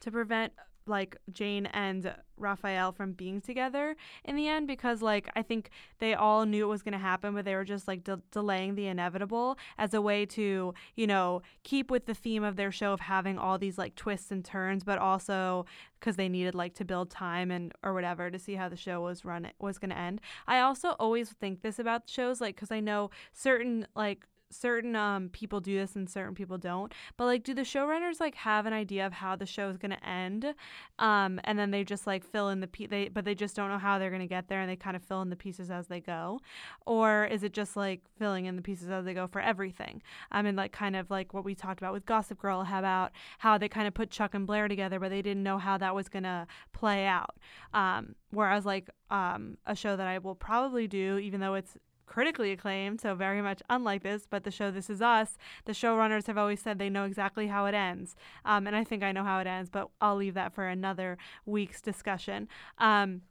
to 0.00 0.10
prevent 0.10 0.52
like 0.86 1.16
Jane 1.32 1.66
and 1.66 2.14
Rafael 2.36 2.92
from 2.92 3.12
being 3.12 3.40
together 3.40 3.96
in 4.24 4.34
the 4.34 4.48
end 4.48 4.66
because 4.66 5.02
like 5.02 5.28
I 5.36 5.42
think 5.42 5.70
they 5.98 6.14
all 6.14 6.46
knew 6.46 6.64
it 6.64 6.68
was 6.68 6.82
going 6.82 6.92
to 6.92 6.98
happen 6.98 7.34
but 7.34 7.44
they 7.44 7.54
were 7.54 7.64
just 7.64 7.86
like 7.86 8.02
de- 8.04 8.22
delaying 8.32 8.74
the 8.74 8.86
inevitable 8.86 9.58
as 9.78 9.94
a 9.94 10.00
way 10.00 10.24
to, 10.26 10.74
you 10.96 11.06
know, 11.06 11.42
keep 11.62 11.90
with 11.90 12.06
the 12.06 12.14
theme 12.14 12.42
of 12.42 12.56
their 12.56 12.72
show 12.72 12.92
of 12.92 13.00
having 13.00 13.38
all 13.38 13.58
these 13.58 13.78
like 13.78 13.94
twists 13.94 14.30
and 14.30 14.44
turns 14.44 14.84
but 14.84 14.98
also 14.98 15.66
cuz 16.00 16.16
they 16.16 16.28
needed 16.28 16.54
like 16.54 16.74
to 16.74 16.84
build 16.84 17.10
time 17.10 17.50
and 17.50 17.72
or 17.82 17.92
whatever 17.92 18.30
to 18.30 18.38
see 18.38 18.54
how 18.54 18.68
the 18.68 18.76
show 18.76 19.00
was 19.00 19.24
run 19.24 19.50
was 19.58 19.78
going 19.78 19.90
to 19.90 19.98
end. 19.98 20.20
I 20.46 20.60
also 20.60 20.90
always 20.98 21.30
think 21.30 21.62
this 21.62 21.78
about 21.78 22.08
shows 22.08 22.40
like 22.40 22.56
cuz 22.56 22.70
I 22.70 22.80
know 22.80 23.10
certain 23.32 23.86
like 23.94 24.26
certain 24.50 24.96
um 24.96 25.28
people 25.30 25.60
do 25.60 25.76
this 25.76 25.94
and 25.96 26.10
certain 26.10 26.34
people 26.34 26.58
don't 26.58 26.92
but 27.16 27.24
like 27.24 27.44
do 27.44 27.54
the 27.54 27.62
showrunners 27.62 28.20
like 28.20 28.34
have 28.34 28.66
an 28.66 28.72
idea 28.72 29.06
of 29.06 29.12
how 29.12 29.36
the 29.36 29.46
show 29.46 29.68
is 29.68 29.76
going 29.76 29.90
to 29.90 30.06
end? 30.06 30.54
Um 30.98 31.40
and 31.44 31.58
then 31.58 31.70
they 31.70 31.84
just 31.84 32.06
like 32.06 32.24
fill 32.24 32.48
in 32.48 32.60
the 32.60 32.66
pe- 32.66 32.86
they 32.86 33.08
but 33.08 33.24
they 33.24 33.34
just 33.34 33.54
don't 33.56 33.68
know 33.68 33.78
how 33.78 33.98
they're 33.98 34.10
going 34.10 34.20
to 34.20 34.26
get 34.26 34.48
there 34.48 34.60
and 34.60 34.70
they 34.70 34.76
kind 34.76 34.96
of 34.96 35.02
fill 35.02 35.22
in 35.22 35.30
the 35.30 35.36
pieces 35.36 35.70
as 35.70 35.86
they 35.86 36.00
go? 36.00 36.40
Or 36.86 37.24
is 37.26 37.42
it 37.42 37.52
just 37.52 37.76
like 37.76 38.00
filling 38.18 38.46
in 38.46 38.56
the 38.56 38.62
pieces 38.62 38.90
as 38.90 39.04
they 39.04 39.14
go 39.14 39.26
for 39.26 39.40
everything? 39.40 40.02
I 40.30 40.42
mean 40.42 40.56
like 40.56 40.72
kind 40.72 40.96
of 40.96 41.10
like 41.10 41.32
what 41.32 41.44
we 41.44 41.54
talked 41.54 41.80
about 41.80 41.92
with 41.92 42.06
gossip 42.06 42.38
girl 42.38 42.64
how 42.64 42.78
about 42.80 43.12
how 43.38 43.58
they 43.58 43.68
kind 43.68 43.86
of 43.86 43.94
put 43.94 44.10
chuck 44.10 44.34
and 44.34 44.46
blair 44.46 44.68
together 44.68 44.98
but 44.98 45.10
they 45.10 45.22
didn't 45.22 45.42
know 45.42 45.58
how 45.58 45.78
that 45.78 45.94
was 45.94 46.08
going 46.08 46.24
to 46.24 46.46
play 46.72 47.06
out. 47.06 47.36
Um 47.72 48.14
whereas 48.30 48.64
like 48.66 48.90
um 49.10 49.56
a 49.66 49.74
show 49.74 49.96
that 49.96 50.06
i 50.06 50.18
will 50.18 50.34
probably 50.36 50.86
do 50.86 51.18
even 51.18 51.40
though 51.40 51.54
it's 51.54 51.76
critically 52.10 52.50
acclaimed, 52.50 53.00
so 53.00 53.14
very 53.14 53.40
much 53.40 53.62
unlike 53.70 54.02
this, 54.02 54.26
but 54.28 54.42
the 54.42 54.50
show 54.50 54.72
This 54.72 54.90
Is 54.90 55.00
Us, 55.00 55.38
the 55.64 55.72
showrunners 55.72 56.26
have 56.26 56.36
always 56.36 56.60
said 56.60 56.76
they 56.76 56.90
know 56.90 57.04
exactly 57.04 57.46
how 57.46 57.66
it 57.66 57.74
ends. 57.74 58.16
Um, 58.44 58.66
and 58.66 58.74
I 58.74 58.82
think 58.82 59.04
I 59.04 59.12
know 59.12 59.22
how 59.22 59.38
it 59.38 59.46
ends, 59.46 59.70
but 59.70 59.90
I'll 60.00 60.16
leave 60.16 60.34
that 60.34 60.52
for 60.52 60.66
another 60.66 61.18
week's 61.46 61.80
discussion. 61.80 62.48
Um, 62.78 63.22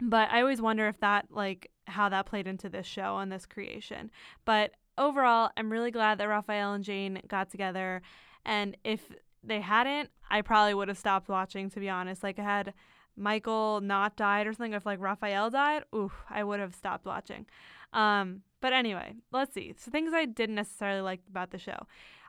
but 0.00 0.28
I 0.32 0.40
always 0.40 0.60
wonder 0.60 0.88
if 0.88 0.98
that, 0.98 1.26
like, 1.30 1.70
how 1.86 2.08
that 2.08 2.26
played 2.26 2.48
into 2.48 2.68
this 2.68 2.86
show 2.86 3.18
and 3.18 3.30
this 3.30 3.46
creation. 3.46 4.10
But 4.44 4.72
overall, 4.98 5.50
I'm 5.56 5.70
really 5.70 5.92
glad 5.92 6.18
that 6.18 6.28
Rafael 6.28 6.72
and 6.72 6.82
Jane 6.82 7.22
got 7.28 7.50
together. 7.50 8.02
And 8.44 8.76
if 8.82 9.12
they 9.44 9.60
hadn't, 9.60 10.10
I 10.28 10.42
probably 10.42 10.74
would 10.74 10.88
have 10.88 10.98
stopped 10.98 11.28
watching, 11.28 11.70
to 11.70 11.78
be 11.78 11.88
honest. 11.88 12.24
Like, 12.24 12.40
I 12.40 12.42
had 12.42 12.74
Michael 13.16 13.80
not 13.80 14.16
died 14.16 14.48
or 14.48 14.52
something, 14.52 14.72
if 14.72 14.86
like 14.86 15.00
Rafael 15.00 15.50
died, 15.50 15.84
oof, 15.94 16.24
I 16.28 16.42
would 16.42 16.60
have 16.60 16.74
stopped 16.74 17.04
watching. 17.04 17.46
Um, 17.92 18.42
but 18.60 18.72
anyway, 18.72 19.14
let's 19.32 19.54
see. 19.54 19.74
So 19.78 19.90
things 19.90 20.12
I 20.12 20.24
didn't 20.24 20.56
necessarily 20.56 21.00
like 21.00 21.20
about 21.28 21.50
the 21.50 21.58
show. 21.58 21.86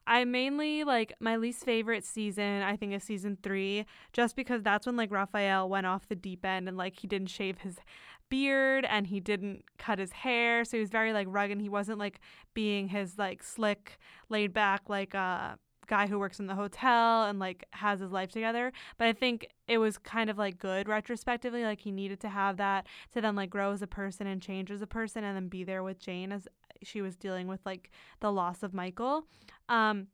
I 0.07 0.25
mainly 0.25 0.83
like 0.83 1.13
my 1.19 1.35
least 1.35 1.63
favorite 1.63 2.03
season, 2.03 2.63
I 2.63 2.75
think 2.75 2.93
is 2.93 3.03
season 3.03 3.37
three, 3.43 3.85
just 4.13 4.35
because 4.35 4.63
that's 4.63 4.85
when 4.85 4.95
like 4.95 5.11
Rafael 5.11 5.69
went 5.69 5.85
off 5.85 6.07
the 6.07 6.15
deep 6.15 6.45
end 6.45 6.67
and 6.67 6.77
like 6.77 6.99
he 6.99 7.07
didn't 7.07 7.29
shave 7.29 7.59
his 7.59 7.77
beard 8.29 8.85
and 8.89 9.07
he 9.07 9.19
didn't 9.19 9.65
cut 9.77 9.99
his 9.99 10.11
hair. 10.11 10.63
So 10.65 10.77
he 10.77 10.81
was 10.81 10.89
very 10.89 11.13
like 11.13 11.27
rugged. 11.29 11.59
He 11.61 11.69
wasn't 11.69 11.99
like 11.99 12.19
being 12.53 12.87
his 12.87 13.17
like 13.17 13.43
slick, 13.43 13.99
laid 14.29 14.53
back, 14.53 14.83
like 14.87 15.13
uh 15.13 15.55
guy 15.89 16.07
who 16.07 16.17
works 16.19 16.39
in 16.39 16.47
the 16.47 16.55
hotel 16.55 17.25
and 17.25 17.39
like 17.39 17.65
has 17.71 17.99
his 17.99 18.11
life 18.11 18.31
together. 18.31 18.71
But 18.97 19.07
I 19.07 19.13
think 19.13 19.47
it 19.67 19.79
was 19.79 19.97
kind 19.97 20.29
of 20.29 20.37
like 20.37 20.57
good 20.57 20.87
retrospectively. 20.87 21.63
Like 21.63 21.81
he 21.81 21.91
needed 21.91 22.21
to 22.21 22.29
have 22.29 22.57
that 22.57 22.87
to 23.13 23.19
then 23.19 23.35
like 23.35 23.49
grow 23.49 23.71
as 23.73 23.81
a 23.81 23.87
person 23.87 24.27
and 24.27 24.41
change 24.41 24.71
as 24.71 24.81
a 24.81 24.87
person 24.87 25.23
and 25.25 25.35
then 25.35 25.49
be 25.49 25.65
there 25.65 25.83
with 25.83 25.99
Jane 25.99 26.31
as 26.31 26.47
she 26.83 27.01
was 27.01 27.17
dealing 27.17 27.47
with 27.47 27.59
like 27.65 27.91
the 28.21 28.31
loss 28.31 28.63
of 28.63 28.73
Michael. 28.73 29.25
Um, 29.67 30.07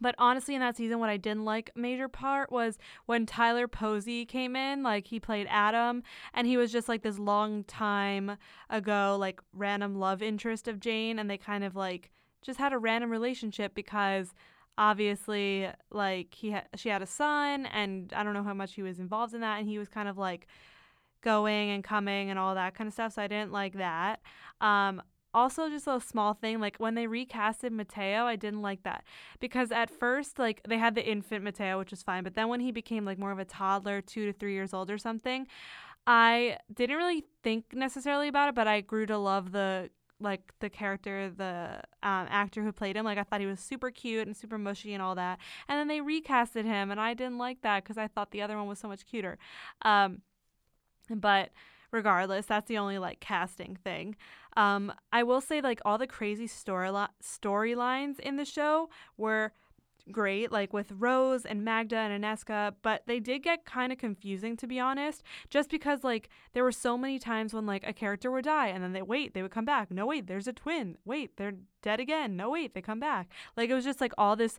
but 0.00 0.16
honestly, 0.18 0.54
in 0.54 0.60
that 0.60 0.76
season, 0.76 0.98
what 0.98 1.10
I 1.10 1.16
didn't 1.16 1.44
like 1.44 1.70
major 1.76 2.08
part 2.08 2.50
was 2.50 2.76
when 3.06 3.24
Tyler 3.24 3.68
Posey 3.68 4.24
came 4.24 4.56
in. 4.56 4.82
Like 4.82 5.06
he 5.06 5.20
played 5.20 5.46
Adam, 5.48 6.02
and 6.34 6.46
he 6.46 6.56
was 6.56 6.72
just 6.72 6.88
like 6.88 7.02
this 7.02 7.20
long 7.20 7.62
time 7.64 8.36
ago, 8.68 9.16
like 9.18 9.40
random 9.52 9.94
love 9.94 10.20
interest 10.20 10.66
of 10.66 10.80
Jane, 10.80 11.20
and 11.20 11.30
they 11.30 11.38
kind 11.38 11.62
of 11.62 11.76
like 11.76 12.10
just 12.42 12.58
had 12.58 12.72
a 12.72 12.78
random 12.78 13.10
relationship 13.10 13.74
because 13.74 14.34
obviously 14.78 15.68
like 15.90 16.34
he 16.34 16.50
had 16.50 16.66
she 16.76 16.88
had 16.88 17.02
a 17.02 17.06
son 17.06 17.66
and 17.66 18.12
I 18.14 18.22
don't 18.22 18.34
know 18.34 18.42
how 18.42 18.54
much 18.54 18.74
he 18.74 18.82
was 18.82 18.98
involved 18.98 19.34
in 19.34 19.40
that 19.42 19.58
and 19.58 19.68
he 19.68 19.78
was 19.78 19.88
kind 19.88 20.08
of 20.08 20.16
like 20.16 20.46
going 21.22 21.70
and 21.70 21.84
coming 21.84 22.30
and 22.30 22.38
all 22.38 22.54
that 22.54 22.74
kind 22.74 22.88
of 22.88 22.94
stuff. 22.94 23.14
So 23.14 23.22
I 23.22 23.28
didn't 23.28 23.52
like 23.52 23.74
that. 23.74 24.20
Um, 24.60 25.02
also 25.34 25.68
just 25.68 25.86
a 25.86 26.00
small 26.00 26.34
thing 26.34 26.60
like 26.60 26.76
when 26.76 26.94
they 26.94 27.06
recasted 27.06 27.70
Mateo, 27.70 28.24
I 28.24 28.36
didn't 28.36 28.62
like 28.62 28.82
that 28.82 29.04
because 29.40 29.72
at 29.72 29.88
first 29.88 30.38
like 30.38 30.62
they 30.68 30.78
had 30.78 30.94
the 30.94 31.06
infant 31.06 31.44
Mateo, 31.44 31.78
which 31.78 31.90
was 31.90 32.02
fine, 32.02 32.22
but 32.22 32.34
then 32.34 32.48
when 32.48 32.60
he 32.60 32.70
became 32.70 33.04
like 33.04 33.18
more 33.18 33.32
of 33.32 33.38
a 33.38 33.44
toddler, 33.44 34.00
2 34.00 34.26
to 34.26 34.32
3 34.32 34.52
years 34.52 34.74
old 34.74 34.90
or 34.90 34.98
something, 34.98 35.46
I 36.06 36.58
didn't 36.72 36.96
really 36.96 37.24
think 37.42 37.66
necessarily 37.72 38.28
about 38.28 38.48
it, 38.48 38.54
but 38.54 38.66
I 38.66 38.80
grew 38.80 39.06
to 39.06 39.16
love 39.16 39.52
the 39.52 39.90
like 40.22 40.52
the 40.60 40.70
character, 40.70 41.30
the 41.30 41.80
um, 42.02 42.26
actor 42.30 42.62
who 42.62 42.72
played 42.72 42.96
him. 42.96 43.04
Like 43.04 43.18
I 43.18 43.22
thought 43.22 43.40
he 43.40 43.46
was 43.46 43.60
super 43.60 43.90
cute 43.90 44.26
and 44.26 44.36
super 44.36 44.58
mushy 44.58 44.94
and 44.94 45.02
all 45.02 45.14
that. 45.16 45.38
And 45.68 45.78
then 45.78 45.88
they 45.88 46.00
recasted 46.00 46.64
him, 46.64 46.90
and 46.90 47.00
I 47.00 47.14
didn't 47.14 47.38
like 47.38 47.62
that 47.62 47.82
because 47.82 47.98
I 47.98 48.08
thought 48.08 48.30
the 48.30 48.42
other 48.42 48.56
one 48.56 48.66
was 48.66 48.78
so 48.78 48.88
much 48.88 49.06
cuter. 49.06 49.38
Um, 49.82 50.22
but 51.10 51.50
regardless, 51.90 52.46
that's 52.46 52.68
the 52.68 52.78
only 52.78 52.98
like 52.98 53.20
casting 53.20 53.76
thing. 53.76 54.16
Um, 54.56 54.92
I 55.12 55.22
will 55.22 55.40
say 55.40 55.60
like 55.60 55.80
all 55.84 55.98
the 55.98 56.06
crazy 56.06 56.46
story 56.46 56.90
storylines 57.22 58.18
in 58.18 58.36
the 58.36 58.44
show 58.44 58.90
were 59.16 59.52
great, 60.10 60.50
like 60.50 60.72
with 60.72 60.92
Rose 60.92 61.44
and 61.44 61.64
Magda 61.64 61.96
and 61.96 62.24
Anezka, 62.24 62.74
but 62.82 63.02
they 63.06 63.20
did 63.20 63.42
get 63.42 63.64
kind 63.64 63.92
of 63.92 63.98
confusing 63.98 64.56
to 64.56 64.66
be 64.66 64.80
honest, 64.80 65.22
just 65.50 65.70
because 65.70 66.02
like 66.02 66.28
there 66.52 66.64
were 66.64 66.72
so 66.72 66.98
many 66.98 67.18
times 67.18 67.54
when 67.54 67.66
like 67.66 67.86
a 67.86 67.92
character 67.92 68.30
would 68.30 68.44
die 68.44 68.68
and 68.68 68.82
then 68.82 68.92
they 68.92 69.02
wait, 69.02 69.34
they 69.34 69.42
would 69.42 69.50
come 69.50 69.64
back. 69.64 69.90
No, 69.90 70.06
wait, 70.06 70.26
there's 70.26 70.48
a 70.48 70.52
twin. 70.52 70.96
Wait, 71.04 71.36
they're 71.36 71.54
dead 71.82 72.00
again. 72.00 72.36
No, 72.36 72.50
wait, 72.50 72.74
they 72.74 72.82
come 72.82 73.00
back. 73.00 73.28
Like 73.56 73.70
it 73.70 73.74
was 73.74 73.84
just 73.84 74.00
like 74.00 74.12
all 74.18 74.36
this 74.36 74.58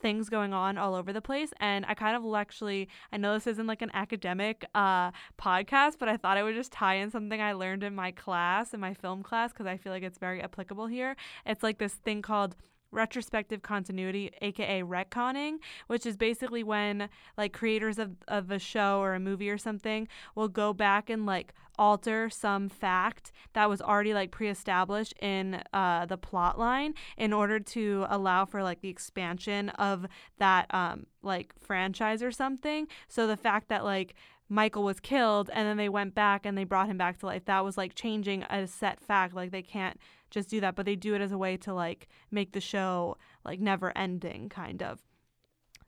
things 0.00 0.28
going 0.28 0.52
on 0.52 0.76
all 0.76 0.94
over 0.94 1.12
the 1.12 1.20
place 1.20 1.52
and 1.60 1.84
i 1.86 1.94
kind 1.94 2.16
of 2.16 2.34
actually 2.34 2.88
i 3.12 3.16
know 3.16 3.32
this 3.32 3.46
isn't 3.46 3.66
like 3.66 3.80
an 3.80 3.90
academic 3.94 4.64
uh, 4.74 5.10
podcast 5.40 5.94
but 5.98 6.08
i 6.08 6.16
thought 6.16 6.36
i 6.36 6.42
would 6.42 6.54
just 6.54 6.72
tie 6.72 6.94
in 6.94 7.10
something 7.10 7.40
i 7.40 7.52
learned 7.52 7.82
in 7.82 7.94
my 7.94 8.10
class 8.10 8.74
in 8.74 8.80
my 8.80 8.92
film 8.92 9.22
class 9.22 9.52
because 9.52 9.66
i 9.66 9.76
feel 9.76 9.92
like 9.92 10.02
it's 10.02 10.18
very 10.18 10.42
applicable 10.42 10.86
here 10.86 11.16
it's 11.46 11.62
like 11.62 11.78
this 11.78 11.94
thing 11.94 12.22
called 12.22 12.56
retrospective 12.94 13.62
continuity, 13.62 14.30
aka 14.40 14.82
retconning, 14.82 15.56
which 15.88 16.06
is 16.06 16.16
basically 16.16 16.62
when 16.62 17.08
like 17.36 17.52
creators 17.52 17.98
of, 17.98 18.12
of 18.28 18.50
a 18.50 18.58
show 18.58 19.00
or 19.00 19.14
a 19.14 19.20
movie 19.20 19.50
or 19.50 19.58
something 19.58 20.08
will 20.34 20.48
go 20.48 20.72
back 20.72 21.10
and 21.10 21.26
like 21.26 21.52
alter 21.76 22.30
some 22.30 22.68
fact 22.68 23.32
that 23.52 23.68
was 23.68 23.82
already 23.82 24.14
like 24.14 24.30
pre-established 24.30 25.12
in 25.20 25.60
uh, 25.72 26.06
the 26.06 26.16
plot 26.16 26.58
line 26.58 26.94
in 27.16 27.32
order 27.32 27.58
to 27.58 28.06
allow 28.08 28.44
for 28.44 28.62
like 28.62 28.80
the 28.80 28.88
expansion 28.88 29.70
of 29.70 30.06
that 30.38 30.72
um, 30.72 31.06
like 31.22 31.52
franchise 31.58 32.22
or 32.22 32.30
something 32.30 32.86
so 33.08 33.26
the 33.26 33.36
fact 33.36 33.68
that 33.68 33.84
like 33.84 34.14
Michael 34.48 34.84
was 34.84 35.00
killed 35.00 35.50
and 35.52 35.66
then 35.66 35.76
they 35.76 35.88
went 35.88 36.14
back 36.14 36.44
and 36.44 36.56
they 36.56 36.64
brought 36.64 36.88
him 36.88 36.98
back 36.98 37.18
to 37.18 37.26
life. 37.26 37.46
That 37.46 37.64
was 37.64 37.78
like 37.78 37.94
changing 37.94 38.42
a 38.44 38.66
set 38.66 39.00
fact. 39.00 39.34
Like 39.34 39.50
they 39.50 39.62
can't 39.62 39.98
just 40.34 40.50
do 40.50 40.60
that, 40.60 40.74
but 40.74 40.84
they 40.84 40.96
do 40.96 41.14
it 41.14 41.20
as 41.20 41.32
a 41.32 41.38
way 41.38 41.56
to 41.58 41.72
like 41.72 42.08
make 42.30 42.52
the 42.52 42.60
show 42.60 43.16
like 43.44 43.60
never 43.60 43.96
ending 43.96 44.48
kind 44.48 44.82
of. 44.82 45.00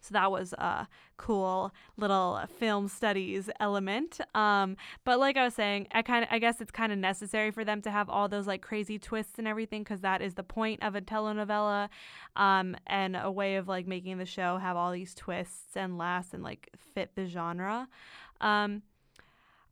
So 0.00 0.12
that 0.12 0.30
was 0.30 0.52
a 0.52 0.86
cool 1.16 1.72
little 1.96 2.40
film 2.58 2.86
studies 2.86 3.50
element. 3.58 4.20
Um, 4.36 4.76
but 5.04 5.18
like 5.18 5.36
I 5.36 5.44
was 5.44 5.54
saying, 5.54 5.88
I 5.92 6.02
kind 6.02 6.22
of 6.22 6.28
I 6.30 6.38
guess 6.38 6.60
it's 6.60 6.70
kind 6.70 6.92
of 6.92 6.98
necessary 6.98 7.50
for 7.50 7.64
them 7.64 7.82
to 7.82 7.90
have 7.90 8.08
all 8.08 8.28
those 8.28 8.46
like 8.46 8.62
crazy 8.62 8.98
twists 9.00 9.38
and 9.38 9.48
everything 9.48 9.82
because 9.82 10.02
that 10.02 10.22
is 10.22 10.34
the 10.34 10.44
point 10.44 10.82
of 10.84 10.94
a 10.94 11.00
telenovela, 11.00 11.88
um, 12.36 12.76
and 12.86 13.16
a 13.16 13.30
way 13.30 13.56
of 13.56 13.66
like 13.66 13.86
making 13.88 14.18
the 14.18 14.26
show 14.26 14.58
have 14.58 14.76
all 14.76 14.92
these 14.92 15.14
twists 15.14 15.76
and 15.76 15.98
laughs 15.98 16.32
and 16.32 16.44
like 16.44 16.70
fit 16.94 17.10
the 17.16 17.26
genre. 17.26 17.88
Um, 18.40 18.82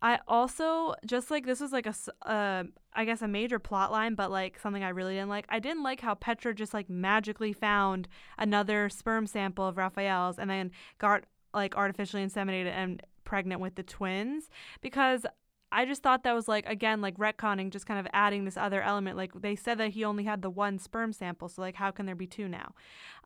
I 0.04 0.18
also 0.28 0.94
just 1.06 1.30
like 1.30 1.46
this 1.46 1.61
was 1.61 1.73
like 1.73 1.87
a 1.87 1.94
uh, 2.28 2.64
I 2.92 3.06
guess 3.06 3.23
a 3.23 3.26
major 3.26 3.58
plot 3.58 3.90
line, 3.90 4.14
but 4.14 4.30
like 4.30 4.58
something 4.58 4.84
I 4.84 4.90
really 4.90 5.14
didn't 5.14 5.30
like. 5.30 5.46
I 5.49 5.58
didn't 5.58 5.82
like 5.82 6.02
how 6.02 6.14
Petra 6.14 6.54
just 6.54 6.75
like 6.75 6.90
magically 6.90 7.54
found 7.54 8.06
another 8.37 8.90
sperm 8.90 9.26
sample 9.26 9.66
of 9.66 9.78
Rafael's 9.78 10.38
and 10.38 10.50
then 10.50 10.73
got 10.99 11.25
like 11.54 11.75
artificially 11.75 12.23
inseminated 12.23 12.66
and 12.66 13.02
pregnant 13.25 13.62
with 13.62 13.76
the 13.76 13.82
twins 13.82 14.50
because 14.82 15.25
I 15.73 15.87
just 15.87 16.02
thought 16.02 16.23
that 16.25 16.34
was 16.34 16.49
like 16.49 16.66
again 16.68 17.00
like 17.00 17.16
retconning, 17.16 17.70
just 17.70 17.87
kind 17.87 17.99
of 17.99 18.06
adding 18.12 18.44
this 18.44 18.58
other 18.58 18.82
element. 18.82 19.16
Like 19.16 19.32
they 19.40 19.56
said 19.56 19.78
that 19.78 19.88
he 19.88 20.04
only 20.04 20.25
had 20.25 20.42
the 20.42 20.50
one 20.50 20.78
sperm 20.78 21.14
sample, 21.14 21.49
so 21.49 21.62
like 21.62 21.76
how 21.76 21.90
can 21.90 22.04
there 22.04 22.14
be 22.14 22.26
two 22.26 22.46
now? 22.46 22.75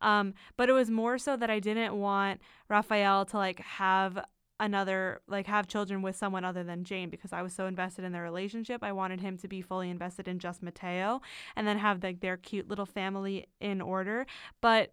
Um, 0.00 0.32
but 0.56 0.68
it 0.68 0.74
was 0.74 0.92
more 0.92 1.18
so 1.18 1.36
that 1.38 1.50
I 1.50 1.58
didn't 1.58 1.98
want 1.98 2.40
Rafael 2.68 3.24
to 3.26 3.36
like 3.36 3.58
have 3.58 4.24
another 4.60 5.20
like 5.28 5.46
have 5.46 5.66
children 5.66 6.02
with 6.02 6.16
someone 6.16 6.44
other 6.44 6.64
than 6.64 6.84
Jane 6.84 7.10
because 7.10 7.32
I 7.32 7.42
was 7.42 7.52
so 7.52 7.66
invested 7.66 8.04
in 8.04 8.12
their 8.12 8.22
relationship. 8.22 8.82
I 8.82 8.92
wanted 8.92 9.20
him 9.20 9.36
to 9.38 9.48
be 9.48 9.62
fully 9.62 9.90
invested 9.90 10.28
in 10.28 10.38
just 10.38 10.62
Mateo 10.62 11.20
and 11.56 11.66
then 11.66 11.78
have 11.78 12.02
like 12.02 12.20
their 12.20 12.36
cute 12.36 12.68
little 12.68 12.86
family 12.86 13.46
in 13.60 13.80
order. 13.80 14.26
But 14.60 14.92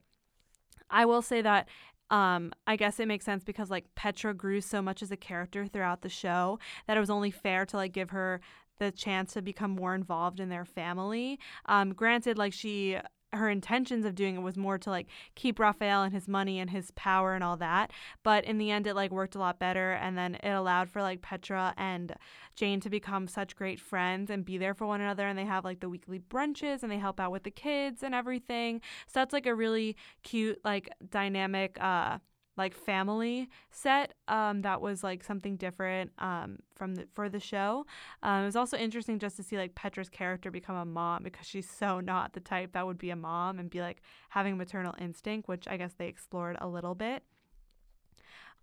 I 0.90 1.06
will 1.06 1.22
say 1.22 1.42
that 1.42 1.68
um 2.12 2.54
I 2.68 2.76
guess 2.76 3.00
it 3.00 3.08
makes 3.08 3.26
sense 3.26 3.44
because 3.44 3.72
like 3.72 3.86
Petra 3.96 4.34
grew 4.34 4.62
so 4.62 4.82
much 4.82 5.02
as 5.02 5.12
a 5.12 5.18
character 5.18 5.66
throughout 5.66 6.02
the 6.02 6.10
show 6.10 6.60
that 6.88 6.98
it 6.98 7.00
was 7.00 7.10
only 7.10 7.32
fair 7.32 7.66
to 7.66 7.78
like 7.78 7.94
give 7.94 8.12
her 8.12 8.42
the 8.78 8.92
chance 8.92 9.34
to 9.34 9.42
become 9.42 9.72
more 9.72 9.96
involved 9.96 10.40
in 10.40 10.50
their 10.50 10.66
family. 10.66 11.40
Um, 11.66 11.94
granted, 11.94 12.38
like 12.38 12.54
she 12.54 12.98
her 13.36 13.50
intentions 13.50 14.06
of 14.06 14.16
doing 14.16 14.36
it 14.36 14.42
was 14.42 14.58
more 14.58 14.78
to 14.78 14.90
like 14.90 15.08
keep 15.36 15.60
Rafael 15.60 16.04
and 16.04 16.14
his 16.14 16.28
money 16.28 16.60
and 16.60 16.70
his 16.70 16.92
power 16.92 17.36
and 17.36 17.44
all 17.44 17.58
that. 17.58 17.92
But 18.24 18.46
in 18.46 18.58
the 18.58 18.72
end, 18.72 18.88
it 18.88 18.96
like 18.96 19.12
worked 19.12 19.36
a 19.36 19.40
lot 19.40 19.60
better. 19.60 19.94
And 19.94 20.18
then 20.18 20.36
it 20.36 20.50
allowed 20.50 20.90
for 20.90 21.02
like 21.02 21.22
Petra 21.22 21.74
and 21.78 22.16
Jane 22.56 22.80
to 22.82 22.90
become 22.90 23.28
such 23.28 23.56
great 23.56 23.80
friends 23.80 24.30
and 24.30 24.46
be 24.46 24.58
there 24.58 24.74
for 24.74 24.86
one 24.86 25.02
another. 25.02 25.28
And 25.28 25.38
they 25.38 25.46
have 25.46 25.66
like 25.66 25.80
the 25.80 25.90
weekly 25.90 26.20
brunches 26.20 26.84
and 26.84 26.92
they 26.92 26.98
help 26.98 27.20
out 27.20 27.32
with 27.32 27.44
the 27.44 27.52
kids 27.52 28.04
and 28.04 28.16
everything. 28.16 28.82
So 29.08 29.20
that's 29.20 29.34
like 29.34 29.46
a 29.46 29.56
really 29.56 29.96
cute, 30.24 30.60
like 30.64 30.90
dynamic, 31.10 31.78
uh, 31.82 32.20
like 32.58 32.76
family 32.76 33.50
set 33.72 34.14
um, 34.28 34.62
that 34.62 34.82
was 34.82 35.04
like 35.04 35.24
something 35.24 35.58
different 35.58 36.12
um, 36.20 36.58
from 36.76 36.96
the, 36.96 37.08
for 37.14 37.30
the 37.30 37.40
show. 37.40 37.86
Um, 38.24 38.44
it 38.44 38.46
was 38.46 38.56
also 38.56 38.78
interesting 38.78 39.20
just 39.20 39.38
to 39.38 39.44
see 39.44 39.58
like 39.58 39.76
Petra's 39.76 40.10
character 40.10 40.52
become 40.52 40.76
a 40.76 40.86
mom 40.86 41.24
because 41.24 41.48
she's 41.48 41.70
so 41.70 42.00
not 42.00 42.34
the 42.34 42.40
type 42.40 42.74
that 42.74 42.86
would 42.86 42.98
be 42.98 43.10
a 43.10 43.16
mom 43.16 43.60
and 43.60 43.70
be 43.70 43.82
like 43.82 44.02
having 44.30 44.58
maternal 44.58 44.94
instinct, 45.00 45.48
which 45.48 45.68
I 45.68 45.78
guess 45.78 45.94
they 45.98 46.08
explored 46.08 46.58
a 46.62 46.68
little 46.68 46.96
bit. 46.96 47.24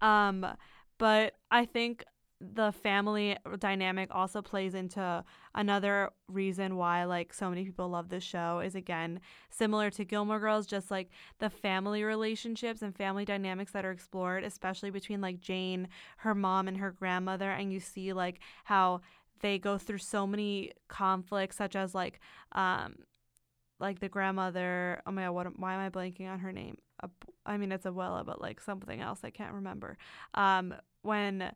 Um, 0.01 0.47
but 0.99 1.35
I 1.51 1.65
think 1.65 2.05
the 2.55 2.73
family 2.73 3.37
dynamic 3.59 4.09
also 4.13 4.43
plays 4.43 4.75
into 4.75 5.25
another 5.55 6.11
reason 6.29 6.77
why 6.77 7.05
like 7.05 7.33
so 7.33 7.49
many 7.49 7.65
people 7.65 7.89
love 7.89 8.09
this 8.09 8.25
show 8.25 8.61
is 8.61 8.75
again 8.75 9.21
similar 9.51 9.91
to 9.91 10.05
Gilmore 10.05 10.41
Girls 10.41 10.67
just 10.67 10.91
like 10.91 11.11
the 11.39 11.49
family 11.49 12.03
relationships 12.03 12.83
and 12.83 12.97
family 12.97 13.25
dynamics 13.25 13.73
that 13.73 13.85
are 13.85 13.93
explored 13.93 14.43
especially 14.43 14.91
between 14.91 15.21
like 15.21 15.41
Jane 15.41 15.89
her 16.19 16.35
mom 16.35 16.67
and 16.67 16.79
her 16.79 16.91
grandmother 16.91 17.51
and 17.51 17.73
you 17.73 17.79
see 17.79 18.13
like 18.13 18.41
how 18.65 19.01
they 19.41 19.59
go 19.59 19.79
through 19.79 19.99
so 19.99 20.27
many 20.27 20.73
conflicts 20.89 21.57
such 21.57 21.77
as 21.77 21.95
like 21.95 22.19
um 22.53 22.97
like 23.79 24.01
the 24.01 24.09
grandmother 24.09 25.01
oh 25.07 25.13
my 25.13 25.25
god 25.25 25.33
what 25.33 25.59
why 25.61 25.75
am 25.75 25.81
I 25.81 25.91
blanking 25.91 26.29
on 26.29 26.41
her 26.41 26.53
name? 26.53 26.79
I 27.45 27.57
mean 27.57 27.73
it's 27.73 27.85
Abuela 27.85 28.25
but 28.25 28.41
like 28.41 28.61
something 28.61 29.01
else 29.01 29.21
I 29.23 29.31
can't 29.31 29.55
remember. 29.55 29.97
Um 30.35 30.75
when 31.03 31.53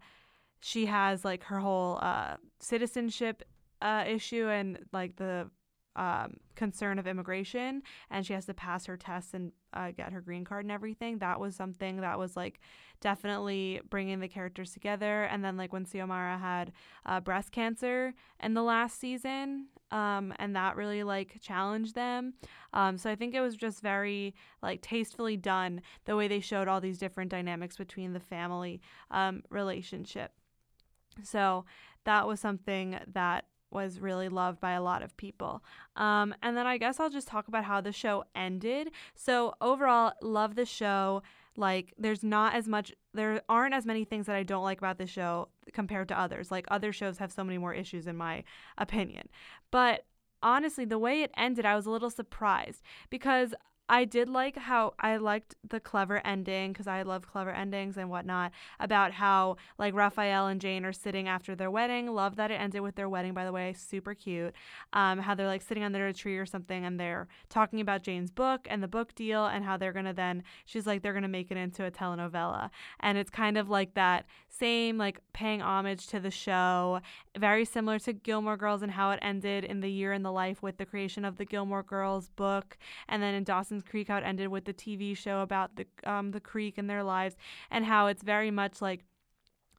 she 0.60 0.86
has 0.86 1.24
like 1.24 1.44
her 1.44 1.58
whole 1.58 1.98
uh, 2.02 2.36
citizenship 2.60 3.42
uh, 3.82 4.04
issue 4.06 4.48
and 4.48 4.78
like 4.92 5.16
the 5.16 5.50
um, 5.96 6.36
concern 6.54 6.98
of 6.98 7.06
immigration, 7.06 7.82
and 8.10 8.24
she 8.24 8.34
has 8.34 8.46
to 8.46 8.54
pass 8.54 8.86
her 8.86 8.96
tests 8.96 9.34
and 9.34 9.52
uh, 9.72 9.90
get 9.90 10.12
her 10.12 10.20
green 10.20 10.44
card 10.44 10.64
and 10.64 10.72
everything. 10.72 11.18
That 11.18 11.40
was 11.40 11.56
something 11.56 12.02
that 12.02 12.18
was 12.18 12.36
like 12.36 12.60
definitely 13.00 13.80
bringing 13.88 14.20
the 14.20 14.28
characters 14.28 14.72
together. 14.72 15.24
And 15.24 15.44
then 15.44 15.56
like 15.56 15.72
when 15.72 15.86
Xiomara 15.86 16.38
had 16.38 16.72
uh, 17.06 17.20
breast 17.20 17.50
cancer 17.50 18.14
in 18.42 18.54
the 18.54 18.62
last 18.62 19.00
season, 19.00 19.68
um, 19.90 20.34
and 20.38 20.54
that 20.56 20.76
really 20.76 21.02
like 21.02 21.38
challenged 21.40 21.94
them. 21.94 22.34
Um, 22.72 22.98
so 22.98 23.10
I 23.10 23.14
think 23.14 23.34
it 23.34 23.40
was 23.40 23.56
just 23.56 23.80
very 23.80 24.34
like 24.62 24.82
tastefully 24.82 25.36
done 25.36 25.80
the 26.04 26.16
way 26.16 26.28
they 26.28 26.40
showed 26.40 26.68
all 26.68 26.80
these 26.80 26.98
different 26.98 27.30
dynamics 27.30 27.76
between 27.76 28.12
the 28.12 28.20
family 28.20 28.80
um, 29.10 29.42
relationship. 29.50 30.32
So 31.22 31.64
that 32.04 32.26
was 32.26 32.40
something 32.40 32.98
that 33.12 33.46
was 33.70 34.00
really 34.00 34.28
loved 34.28 34.60
by 34.60 34.72
a 34.72 34.82
lot 34.82 35.02
of 35.02 35.16
people. 35.16 35.62
Um, 35.96 36.34
and 36.42 36.56
then 36.56 36.66
I 36.66 36.78
guess 36.78 37.00
I'll 37.00 37.10
just 37.10 37.28
talk 37.28 37.48
about 37.48 37.64
how 37.64 37.80
the 37.80 37.92
show 37.92 38.24
ended. 38.34 38.90
So 39.14 39.54
overall, 39.60 40.12
love 40.22 40.54
the 40.54 40.64
show. 40.64 41.22
Like, 41.56 41.92
there's 41.98 42.22
not 42.22 42.54
as 42.54 42.68
much, 42.68 42.92
there 43.12 43.42
aren't 43.48 43.74
as 43.74 43.86
many 43.86 44.04
things 44.04 44.26
that 44.26 44.36
I 44.36 44.42
don't 44.42 44.62
like 44.62 44.78
about 44.78 44.98
the 44.98 45.06
show 45.06 45.48
compared 45.72 46.08
to 46.08 46.18
others. 46.18 46.50
Like, 46.50 46.66
other 46.68 46.92
shows 46.92 47.18
have 47.18 47.32
so 47.32 47.42
many 47.42 47.58
more 47.58 47.74
issues, 47.74 48.06
in 48.06 48.16
my 48.16 48.44
opinion. 48.78 49.28
But 49.70 50.04
honestly, 50.42 50.84
the 50.84 50.98
way 50.98 51.22
it 51.22 51.32
ended, 51.36 51.64
I 51.64 51.74
was 51.74 51.86
a 51.86 51.90
little 51.90 52.10
surprised 52.10 52.82
because 53.10 53.54
I 53.88 54.04
did 54.04 54.28
like 54.28 54.56
how 54.56 54.94
I 54.98 55.16
liked 55.16 55.54
the 55.68 55.78
clever 55.78 56.20
ending 56.26 56.72
because 56.72 56.88
I 56.88 57.02
love 57.02 57.26
clever 57.30 57.50
endings 57.50 57.96
and 57.96 58.10
whatnot 58.10 58.50
about 58.80 59.12
how 59.12 59.56
like 59.78 59.94
Rafael 59.94 60.48
and 60.48 60.60
Jane 60.60 60.84
are 60.84 60.92
sitting 60.92 61.28
after 61.28 61.54
their 61.54 61.70
wedding. 61.70 62.12
Love 62.12 62.36
that 62.36 62.50
it 62.50 62.60
ended 62.60 62.80
with 62.80 62.96
their 62.96 63.08
wedding, 63.08 63.32
by 63.32 63.44
the 63.44 63.52
way, 63.52 63.72
super 63.72 64.14
cute. 64.14 64.54
Um, 64.92 65.20
how 65.20 65.34
they're 65.34 65.46
like 65.46 65.62
sitting 65.62 65.84
under 65.84 66.06
a 66.06 66.12
tree 66.12 66.36
or 66.36 66.46
something 66.46 66.84
and 66.84 66.98
they're 66.98 67.28
talking 67.48 67.80
about 67.80 68.02
Jane's 68.02 68.30
book 68.30 68.66
and 68.68 68.82
the 68.82 68.88
book 68.88 69.14
deal 69.14 69.46
and 69.46 69.64
how 69.64 69.76
they're 69.76 69.92
gonna 69.92 70.12
then 70.12 70.42
she's 70.64 70.86
like 70.86 71.02
they're 71.02 71.14
gonna 71.14 71.28
make 71.28 71.50
it 71.50 71.56
into 71.56 71.84
a 71.84 71.90
telenovela 71.90 72.70
and 73.00 73.18
it's 73.18 73.30
kind 73.30 73.56
of 73.56 73.68
like 73.68 73.94
that 73.94 74.26
same 74.48 74.98
like 74.98 75.20
paying 75.32 75.62
homage 75.62 76.06
to 76.08 76.18
the 76.18 76.30
show, 76.30 77.00
very 77.38 77.64
similar 77.64 77.98
to 78.00 78.12
Gilmore 78.12 78.56
Girls 78.56 78.82
and 78.82 78.92
how 78.92 79.10
it 79.10 79.18
ended 79.22 79.64
in 79.64 79.80
the 79.80 79.90
year 79.90 80.12
in 80.12 80.22
the 80.22 80.32
life 80.32 80.62
with 80.62 80.78
the 80.78 80.86
creation 80.86 81.24
of 81.24 81.36
the 81.36 81.44
Gilmore 81.44 81.82
Girls 81.82 82.30
book 82.30 82.76
and 83.08 83.22
then 83.22 83.34
in 83.34 83.44
Dawson 83.44 83.75
Dawson's 83.76 83.90
Creek, 83.90 84.08
how 84.08 84.18
it 84.18 84.24
ended 84.24 84.48
with 84.48 84.64
the 84.64 84.74
TV 84.74 85.16
show 85.16 85.40
about 85.40 85.76
the 85.76 85.86
um, 86.04 86.30
the 86.30 86.40
creek 86.40 86.78
and 86.78 86.88
their 86.88 87.02
lives, 87.02 87.36
and 87.70 87.84
how 87.84 88.06
it's 88.06 88.22
very 88.22 88.50
much 88.50 88.80
like 88.80 89.04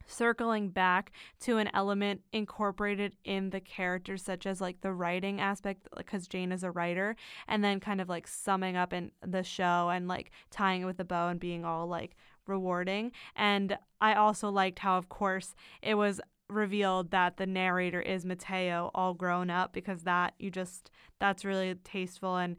circling 0.10 0.70
back 0.70 1.12
to 1.42 1.58
an 1.58 1.70
element 1.74 2.22
incorporated 2.32 3.13
in 3.25 3.50
the 3.50 3.60
characters 3.60 4.24
such 4.24 4.46
as 4.46 4.62
like 4.62 4.80
the 4.80 4.94
writing 4.94 5.42
aspect 5.42 5.86
because 5.98 6.27
Jane 6.27 6.54
is 6.54 6.63
a 6.63 6.72
writer 6.72 7.18
and 7.46 7.62
then 7.62 7.82
kind 7.82 8.00
of 8.00 8.08
like 8.08 8.25
summing 8.25 8.77
up 8.77 8.94
in 8.94 9.12
the 9.22 9.44
show 9.44 9.89
and 9.89 10.08
like 10.08 10.32
tying 10.50 10.84
it 10.84 10.86
with 10.86 11.00
a 11.01 11.04
bow 11.04 11.27
and 11.27 11.42
being 11.42 11.66
all 11.66 11.88
like 11.88 12.16
rewarding. 12.48 13.12
And 13.36 13.77
I 14.00 14.13
also 14.13 14.50
liked 14.50 14.80
how 14.80 14.98
of 14.98 15.10
course 15.10 15.56
it 15.82 15.96
was 15.96 16.22
revealed 16.50 17.12
that 17.12 17.38
the 17.38 17.46
narrator 17.46 18.01
is 18.01 18.25
Mateo 18.25 18.92
all 18.96 19.13
grown 19.13 19.50
up 19.50 19.74
because 19.74 20.04
that 20.04 20.34
you 20.39 20.50
just 20.50 20.89
that's 21.20 21.44
really 21.44 21.75
tasteful 21.84 22.38
and 22.38 22.56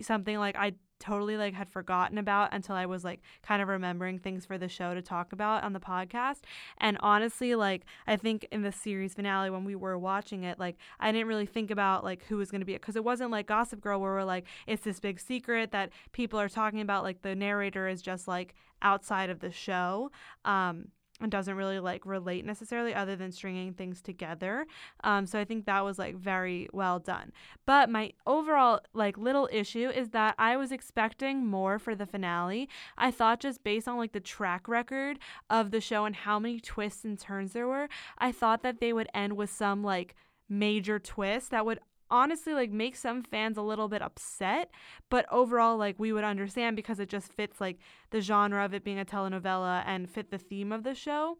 something 0.00 0.38
like 0.38 0.56
I 0.56 0.74
totally 1.00 1.36
like 1.36 1.54
had 1.54 1.68
forgotten 1.68 2.18
about 2.18 2.52
until 2.52 2.76
I 2.76 2.86
was 2.86 3.02
like 3.02 3.22
kind 3.42 3.60
of 3.62 3.68
remembering 3.68 4.18
things 4.18 4.44
for 4.44 4.58
the 4.58 4.68
show 4.68 4.94
to 4.94 5.02
talk 5.02 5.32
about 5.32 5.64
on 5.64 5.72
the 5.72 5.80
podcast. 5.80 6.40
And 6.78 6.98
honestly, 7.00 7.54
like 7.54 7.86
I 8.06 8.16
think 8.16 8.46
in 8.52 8.62
the 8.62 8.70
series 8.70 9.14
finale 9.14 9.50
when 9.50 9.64
we 9.64 9.74
were 9.74 9.98
watching 9.98 10.44
it, 10.44 10.58
like 10.58 10.76
I 11.00 11.10
didn't 11.10 11.26
really 11.26 11.46
think 11.46 11.70
about 11.70 12.04
like 12.04 12.24
who 12.26 12.36
was 12.36 12.50
going 12.50 12.60
to 12.60 12.66
be 12.66 12.74
it 12.74 12.82
because 12.82 12.96
it 12.96 13.04
wasn't 13.04 13.30
like 13.30 13.46
Gossip 13.46 13.80
Girl 13.80 14.00
where 14.00 14.12
we're 14.12 14.24
like 14.24 14.46
it's 14.66 14.84
this 14.84 15.00
big 15.00 15.18
secret 15.18 15.72
that 15.72 15.90
people 16.12 16.38
are 16.38 16.48
talking 16.48 16.82
about 16.82 17.02
like 17.02 17.22
the 17.22 17.34
narrator 17.34 17.88
is 17.88 18.02
just 18.02 18.28
like 18.28 18.54
outside 18.82 19.30
of 19.30 19.40
the 19.40 19.50
show. 19.50 20.10
Um 20.44 20.88
and 21.20 21.30
doesn't 21.30 21.56
really 21.56 21.78
like 21.78 22.06
relate 22.06 22.44
necessarily 22.44 22.94
other 22.94 23.16
than 23.16 23.32
stringing 23.32 23.74
things 23.74 24.00
together. 24.00 24.66
Um, 25.04 25.26
so 25.26 25.38
I 25.38 25.44
think 25.44 25.66
that 25.66 25.84
was 25.84 25.98
like 25.98 26.16
very 26.16 26.68
well 26.72 26.98
done. 26.98 27.32
But 27.66 27.90
my 27.90 28.12
overall 28.26 28.80
like 28.94 29.18
little 29.18 29.48
issue 29.52 29.88
is 29.88 30.10
that 30.10 30.34
I 30.38 30.56
was 30.56 30.72
expecting 30.72 31.46
more 31.46 31.78
for 31.78 31.94
the 31.94 32.06
finale. 32.06 32.68
I 32.96 33.10
thought 33.10 33.40
just 33.40 33.62
based 33.62 33.88
on 33.88 33.96
like 33.96 34.12
the 34.12 34.20
track 34.20 34.68
record 34.68 35.18
of 35.48 35.70
the 35.70 35.80
show 35.80 36.04
and 36.04 36.16
how 36.16 36.38
many 36.38 36.60
twists 36.60 37.04
and 37.04 37.18
turns 37.18 37.52
there 37.52 37.68
were, 37.68 37.88
I 38.18 38.32
thought 38.32 38.62
that 38.62 38.80
they 38.80 38.92
would 38.92 39.08
end 39.14 39.36
with 39.36 39.50
some 39.50 39.82
like 39.82 40.14
major 40.48 40.98
twist 40.98 41.52
that 41.52 41.64
would 41.64 41.78
honestly 42.10 42.52
like 42.54 42.70
make 42.70 42.96
some 42.96 43.22
fans 43.22 43.56
a 43.56 43.62
little 43.62 43.88
bit 43.88 44.02
upset 44.02 44.70
but 45.08 45.26
overall 45.30 45.76
like 45.76 45.98
we 45.98 46.12
would 46.12 46.24
understand 46.24 46.76
because 46.76 46.98
it 46.98 47.08
just 47.08 47.32
fits 47.32 47.60
like 47.60 47.78
the 48.10 48.20
genre 48.20 48.64
of 48.64 48.74
it 48.74 48.84
being 48.84 48.98
a 48.98 49.04
telenovela 49.04 49.82
and 49.86 50.10
fit 50.10 50.30
the 50.30 50.38
theme 50.38 50.72
of 50.72 50.82
the 50.82 50.94
show. 50.94 51.38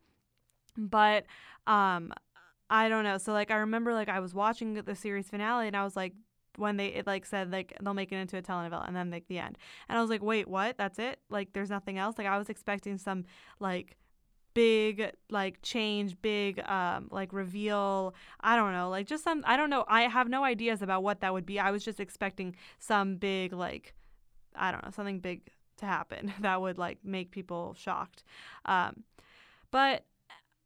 But 0.77 1.27
um 1.67 2.13
i 2.69 2.89
don't 2.89 3.05
know. 3.05 3.19
So 3.19 3.33
like 3.33 3.51
i 3.51 3.57
remember 3.57 3.93
like 3.95 4.09
i 4.09 4.21
was 4.21 4.35
watching 4.35 4.75
the 4.75 4.95
series 4.95 5.29
finale 5.29 5.67
and 5.67 5.77
i 5.77 5.85
was 5.85 5.97
like 5.97 6.15
when 6.57 6.77
they 6.77 6.89
it 6.89 7.07
like 7.07 7.25
said 7.27 7.51
like 7.53 7.77
they'll 7.81 7.95
make 7.95 8.13
it 8.13 8.17
into 8.17 8.37
a 8.37 8.43
telenovela 8.43 8.87
and 8.87 8.97
then 8.97 9.11
like 9.11 9.27
the 9.29 9.39
end. 9.39 9.59
And 9.89 9.99
i 9.99 10.01
was 10.01 10.11
like 10.11 10.23
wait 10.23 10.49
what? 10.49 10.79
That's 10.79 10.99
it? 10.99 11.19
Like 11.31 11.53
there's 11.53 11.71
nothing 11.71 11.99
else? 11.99 12.19
Like 12.19 12.27
i 12.27 12.39
was 12.39 12.49
expecting 12.49 12.99
some 12.99 13.25
like 13.59 13.97
big 14.55 15.13
like 15.31 15.61
change, 15.63 16.21
big 16.23 16.61
um 16.69 17.09
like 17.11 17.33
reveal. 17.33 18.15
I 18.41 18.57
don't 18.57 18.73
know, 18.73 18.89
like 18.91 19.07
just 19.07 19.25
some 19.25 19.43
I 19.47 19.57
don't 19.57 19.71
know. 19.71 19.85
I 19.89 20.03
have 20.03 20.29
no 20.29 20.45
ideas 20.45 20.83
about 20.83 21.03
what 21.03 21.21
that 21.21 21.33
would 21.33 21.47
be. 21.47 21.59
I 21.59 21.71
was 21.71 21.85
just 21.85 22.01
expecting 22.01 22.57
some 22.79 23.17
big 23.17 23.53
like 23.53 23.95
I 24.55 24.73
don't 24.73 24.85
know, 24.85 24.91
something 24.91 25.21
big 25.21 25.43
to 25.79 25.87
happen 25.87 26.33
that 26.41 26.61
would 26.61 26.79
like 26.79 26.99
make 27.05 27.31
people 27.31 27.75
shocked. 27.79 28.25
Um 28.65 29.05
but 29.71 30.05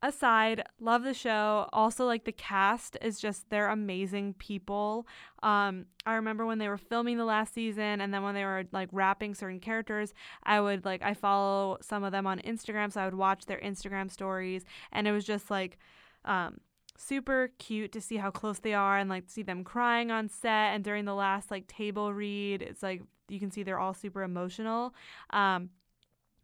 aside, 0.04 0.62
love 0.78 1.02
the 1.02 1.14
show. 1.14 1.68
Also, 1.72 2.04
like 2.04 2.24
the 2.24 2.32
cast 2.32 2.96
is 3.02 3.18
just 3.18 3.48
they're 3.50 3.68
amazing 3.68 4.34
people. 4.34 5.06
Um, 5.42 5.86
I 6.06 6.14
remember 6.14 6.46
when 6.46 6.58
they 6.58 6.68
were 6.68 6.78
filming 6.78 7.16
the 7.16 7.24
last 7.24 7.54
season, 7.54 8.00
and 8.00 8.12
then 8.12 8.22
when 8.22 8.34
they 8.34 8.44
were 8.44 8.64
like 8.70 8.90
wrapping 8.92 9.34
certain 9.34 9.60
characters, 9.60 10.12
I 10.44 10.60
would 10.60 10.84
like 10.84 11.02
I 11.02 11.14
follow 11.14 11.78
some 11.80 12.04
of 12.04 12.12
them 12.12 12.26
on 12.26 12.38
Instagram, 12.40 12.92
so 12.92 13.00
I 13.00 13.06
would 13.06 13.14
watch 13.14 13.46
their 13.46 13.60
Instagram 13.60 14.10
stories, 14.10 14.64
and 14.92 15.08
it 15.08 15.12
was 15.12 15.24
just 15.24 15.50
like. 15.50 15.78
Um, 16.26 16.60
super 16.96 17.50
cute 17.58 17.90
to 17.90 18.00
see 18.00 18.16
how 18.16 18.30
close 18.30 18.60
they 18.60 18.72
are 18.72 18.96
and 18.98 19.10
like 19.10 19.24
see 19.26 19.42
them 19.42 19.64
crying 19.64 20.12
on 20.12 20.28
set 20.28 20.72
and 20.72 20.84
during 20.84 21.04
the 21.04 21.14
last 21.14 21.50
like 21.50 21.66
table 21.66 22.14
read 22.14 22.62
it's 22.62 22.84
like 22.84 23.02
you 23.28 23.40
can 23.40 23.50
see 23.50 23.64
they're 23.64 23.80
all 23.80 23.92
super 23.92 24.22
emotional 24.22 24.94
um 25.30 25.70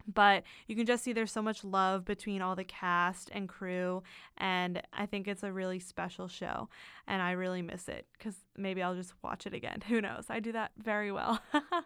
but 0.07 0.43
you 0.67 0.75
can 0.75 0.85
just 0.85 1.03
see 1.03 1.13
there's 1.13 1.31
so 1.31 1.41
much 1.41 1.63
love 1.63 2.05
between 2.05 2.41
all 2.41 2.55
the 2.55 2.63
cast 2.63 3.29
and 3.33 3.47
crew 3.47 4.03
and 4.37 4.81
i 4.93 5.05
think 5.05 5.27
it's 5.27 5.43
a 5.43 5.51
really 5.51 5.79
special 5.79 6.27
show 6.27 6.69
and 7.07 7.21
i 7.21 7.31
really 7.31 7.61
miss 7.61 7.87
it 7.87 8.05
because 8.17 8.35
maybe 8.57 8.81
i'll 8.81 8.95
just 8.95 9.13
watch 9.23 9.45
it 9.45 9.53
again 9.53 9.81
who 9.87 10.01
knows 10.01 10.25
i 10.29 10.39
do 10.39 10.51
that 10.51 10.71
very 10.77 11.11
well 11.11 11.41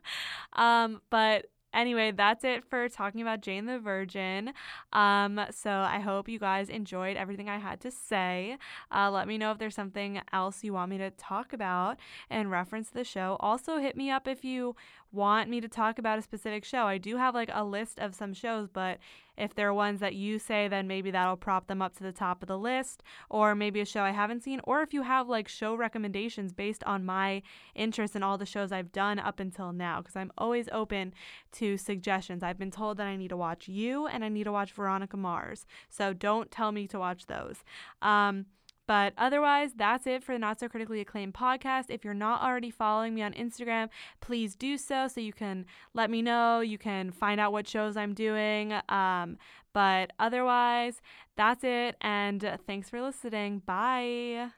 um, 0.53 1.01
but 1.09 1.45
anyway, 1.75 2.11
that's 2.11 2.43
it 2.43 2.63
for 2.63 2.87
talking 2.89 3.21
about 3.21 3.41
Jane 3.41 3.65
the 3.65 3.77
Virgin. 3.77 4.53
Um, 4.93 5.39
so 5.51 5.69
I 5.69 5.99
hope 5.99 6.29
you 6.29 6.39
guys 6.39 6.69
enjoyed 6.69 7.17
everything 7.17 7.49
I 7.49 7.57
had 7.57 7.81
to 7.81 7.91
say. 7.91 8.57
Uh, 8.91 9.11
let 9.11 9.27
me 9.27 9.37
know 9.37 9.51
if 9.51 9.59
there's 9.59 9.75
something 9.75 10.21
else 10.31 10.63
you 10.63 10.73
want 10.73 10.89
me 10.89 10.97
to 10.97 11.11
talk 11.11 11.53
about 11.53 11.97
and 12.29 12.49
reference 12.49 12.89
the 12.89 13.03
show. 13.03 13.37
Also, 13.41 13.77
hit 13.77 13.95
me 13.95 14.09
up 14.09 14.27
if 14.27 14.43
you 14.43 14.75
want 15.15 15.49
me 15.49 15.61
to 15.61 15.67
talk 15.67 15.97
about 15.97 16.19
a 16.19 16.21
specific 16.21 16.65
show. 16.65 16.83
I 16.83 16.97
do 16.97 17.17
have 17.17 17.33
like 17.33 17.49
a 17.51 17.63
list 17.63 17.99
of 17.99 18.13
some 18.13 18.33
shows, 18.33 18.67
but 18.67 18.99
if 19.37 19.53
there 19.53 19.67
are 19.67 19.73
ones 19.73 19.99
that 19.99 20.15
you 20.15 20.39
say, 20.39 20.67
then 20.67 20.87
maybe 20.87 21.11
that'll 21.11 21.35
prop 21.35 21.67
them 21.67 21.81
up 21.81 21.95
to 21.97 22.03
the 22.03 22.11
top 22.11 22.41
of 22.41 22.47
the 22.47 22.57
list, 22.57 23.03
or 23.29 23.53
maybe 23.55 23.81
a 23.81 23.85
show 23.85 24.01
I 24.01 24.11
haven't 24.11 24.43
seen, 24.43 24.61
or 24.63 24.81
if 24.81 24.93
you 24.93 25.01
have 25.01 25.27
like 25.27 25.47
show 25.47 25.75
recommendations 25.75 26.53
based 26.53 26.83
on 26.85 27.05
my 27.05 27.41
interest 27.73 28.15
in 28.15 28.23
all 28.23 28.37
the 28.37 28.45
shows 28.45 28.71
I've 28.71 28.91
done 28.91 29.19
up 29.19 29.39
until 29.39 29.73
now, 29.73 30.01
because 30.01 30.15
I'm 30.15 30.31
always 30.37 30.69
open 30.71 31.13
to 31.53 31.77
suggestions. 31.77 32.43
I've 32.43 32.59
been 32.59 32.71
told 32.71 32.97
that 32.97 33.07
I 33.07 33.15
need 33.15 33.29
to 33.29 33.37
watch 33.37 33.67
you 33.67 34.07
and 34.07 34.23
I 34.23 34.29
need 34.29 34.45
to 34.45 34.51
watch 34.51 34.71
Veronica 34.71 35.17
Mars, 35.17 35.65
so 35.89 36.13
don't 36.13 36.51
tell 36.51 36.71
me 36.71 36.87
to 36.87 36.99
watch 36.99 37.25
those. 37.25 37.63
Um, 38.01 38.45
but 38.87 39.13
otherwise, 39.17 39.71
that's 39.75 40.05
it 40.07 40.23
for 40.23 40.33
the 40.33 40.39
Not 40.39 40.59
So 40.59 40.67
Critically 40.67 41.01
Acclaimed 41.01 41.33
podcast. 41.33 41.85
If 41.89 42.05
you're 42.05 42.13
not 42.13 42.41
already 42.41 42.69
following 42.69 43.15
me 43.15 43.21
on 43.21 43.33
Instagram, 43.33 43.89
please 44.21 44.55
do 44.55 44.77
so 44.77 45.07
so 45.07 45.21
you 45.21 45.33
can 45.33 45.65
let 45.93 46.09
me 46.09 46.21
know. 46.21 46.59
You 46.59 46.77
can 46.77 47.11
find 47.11 47.39
out 47.39 47.51
what 47.51 47.67
shows 47.67 47.97
I'm 47.97 48.13
doing. 48.13 48.73
Um, 48.89 49.37
but 49.73 50.11
otherwise, 50.19 51.01
that's 51.35 51.63
it. 51.63 51.95
And 52.01 52.59
thanks 52.67 52.89
for 52.89 53.01
listening. 53.01 53.61
Bye. 53.65 54.51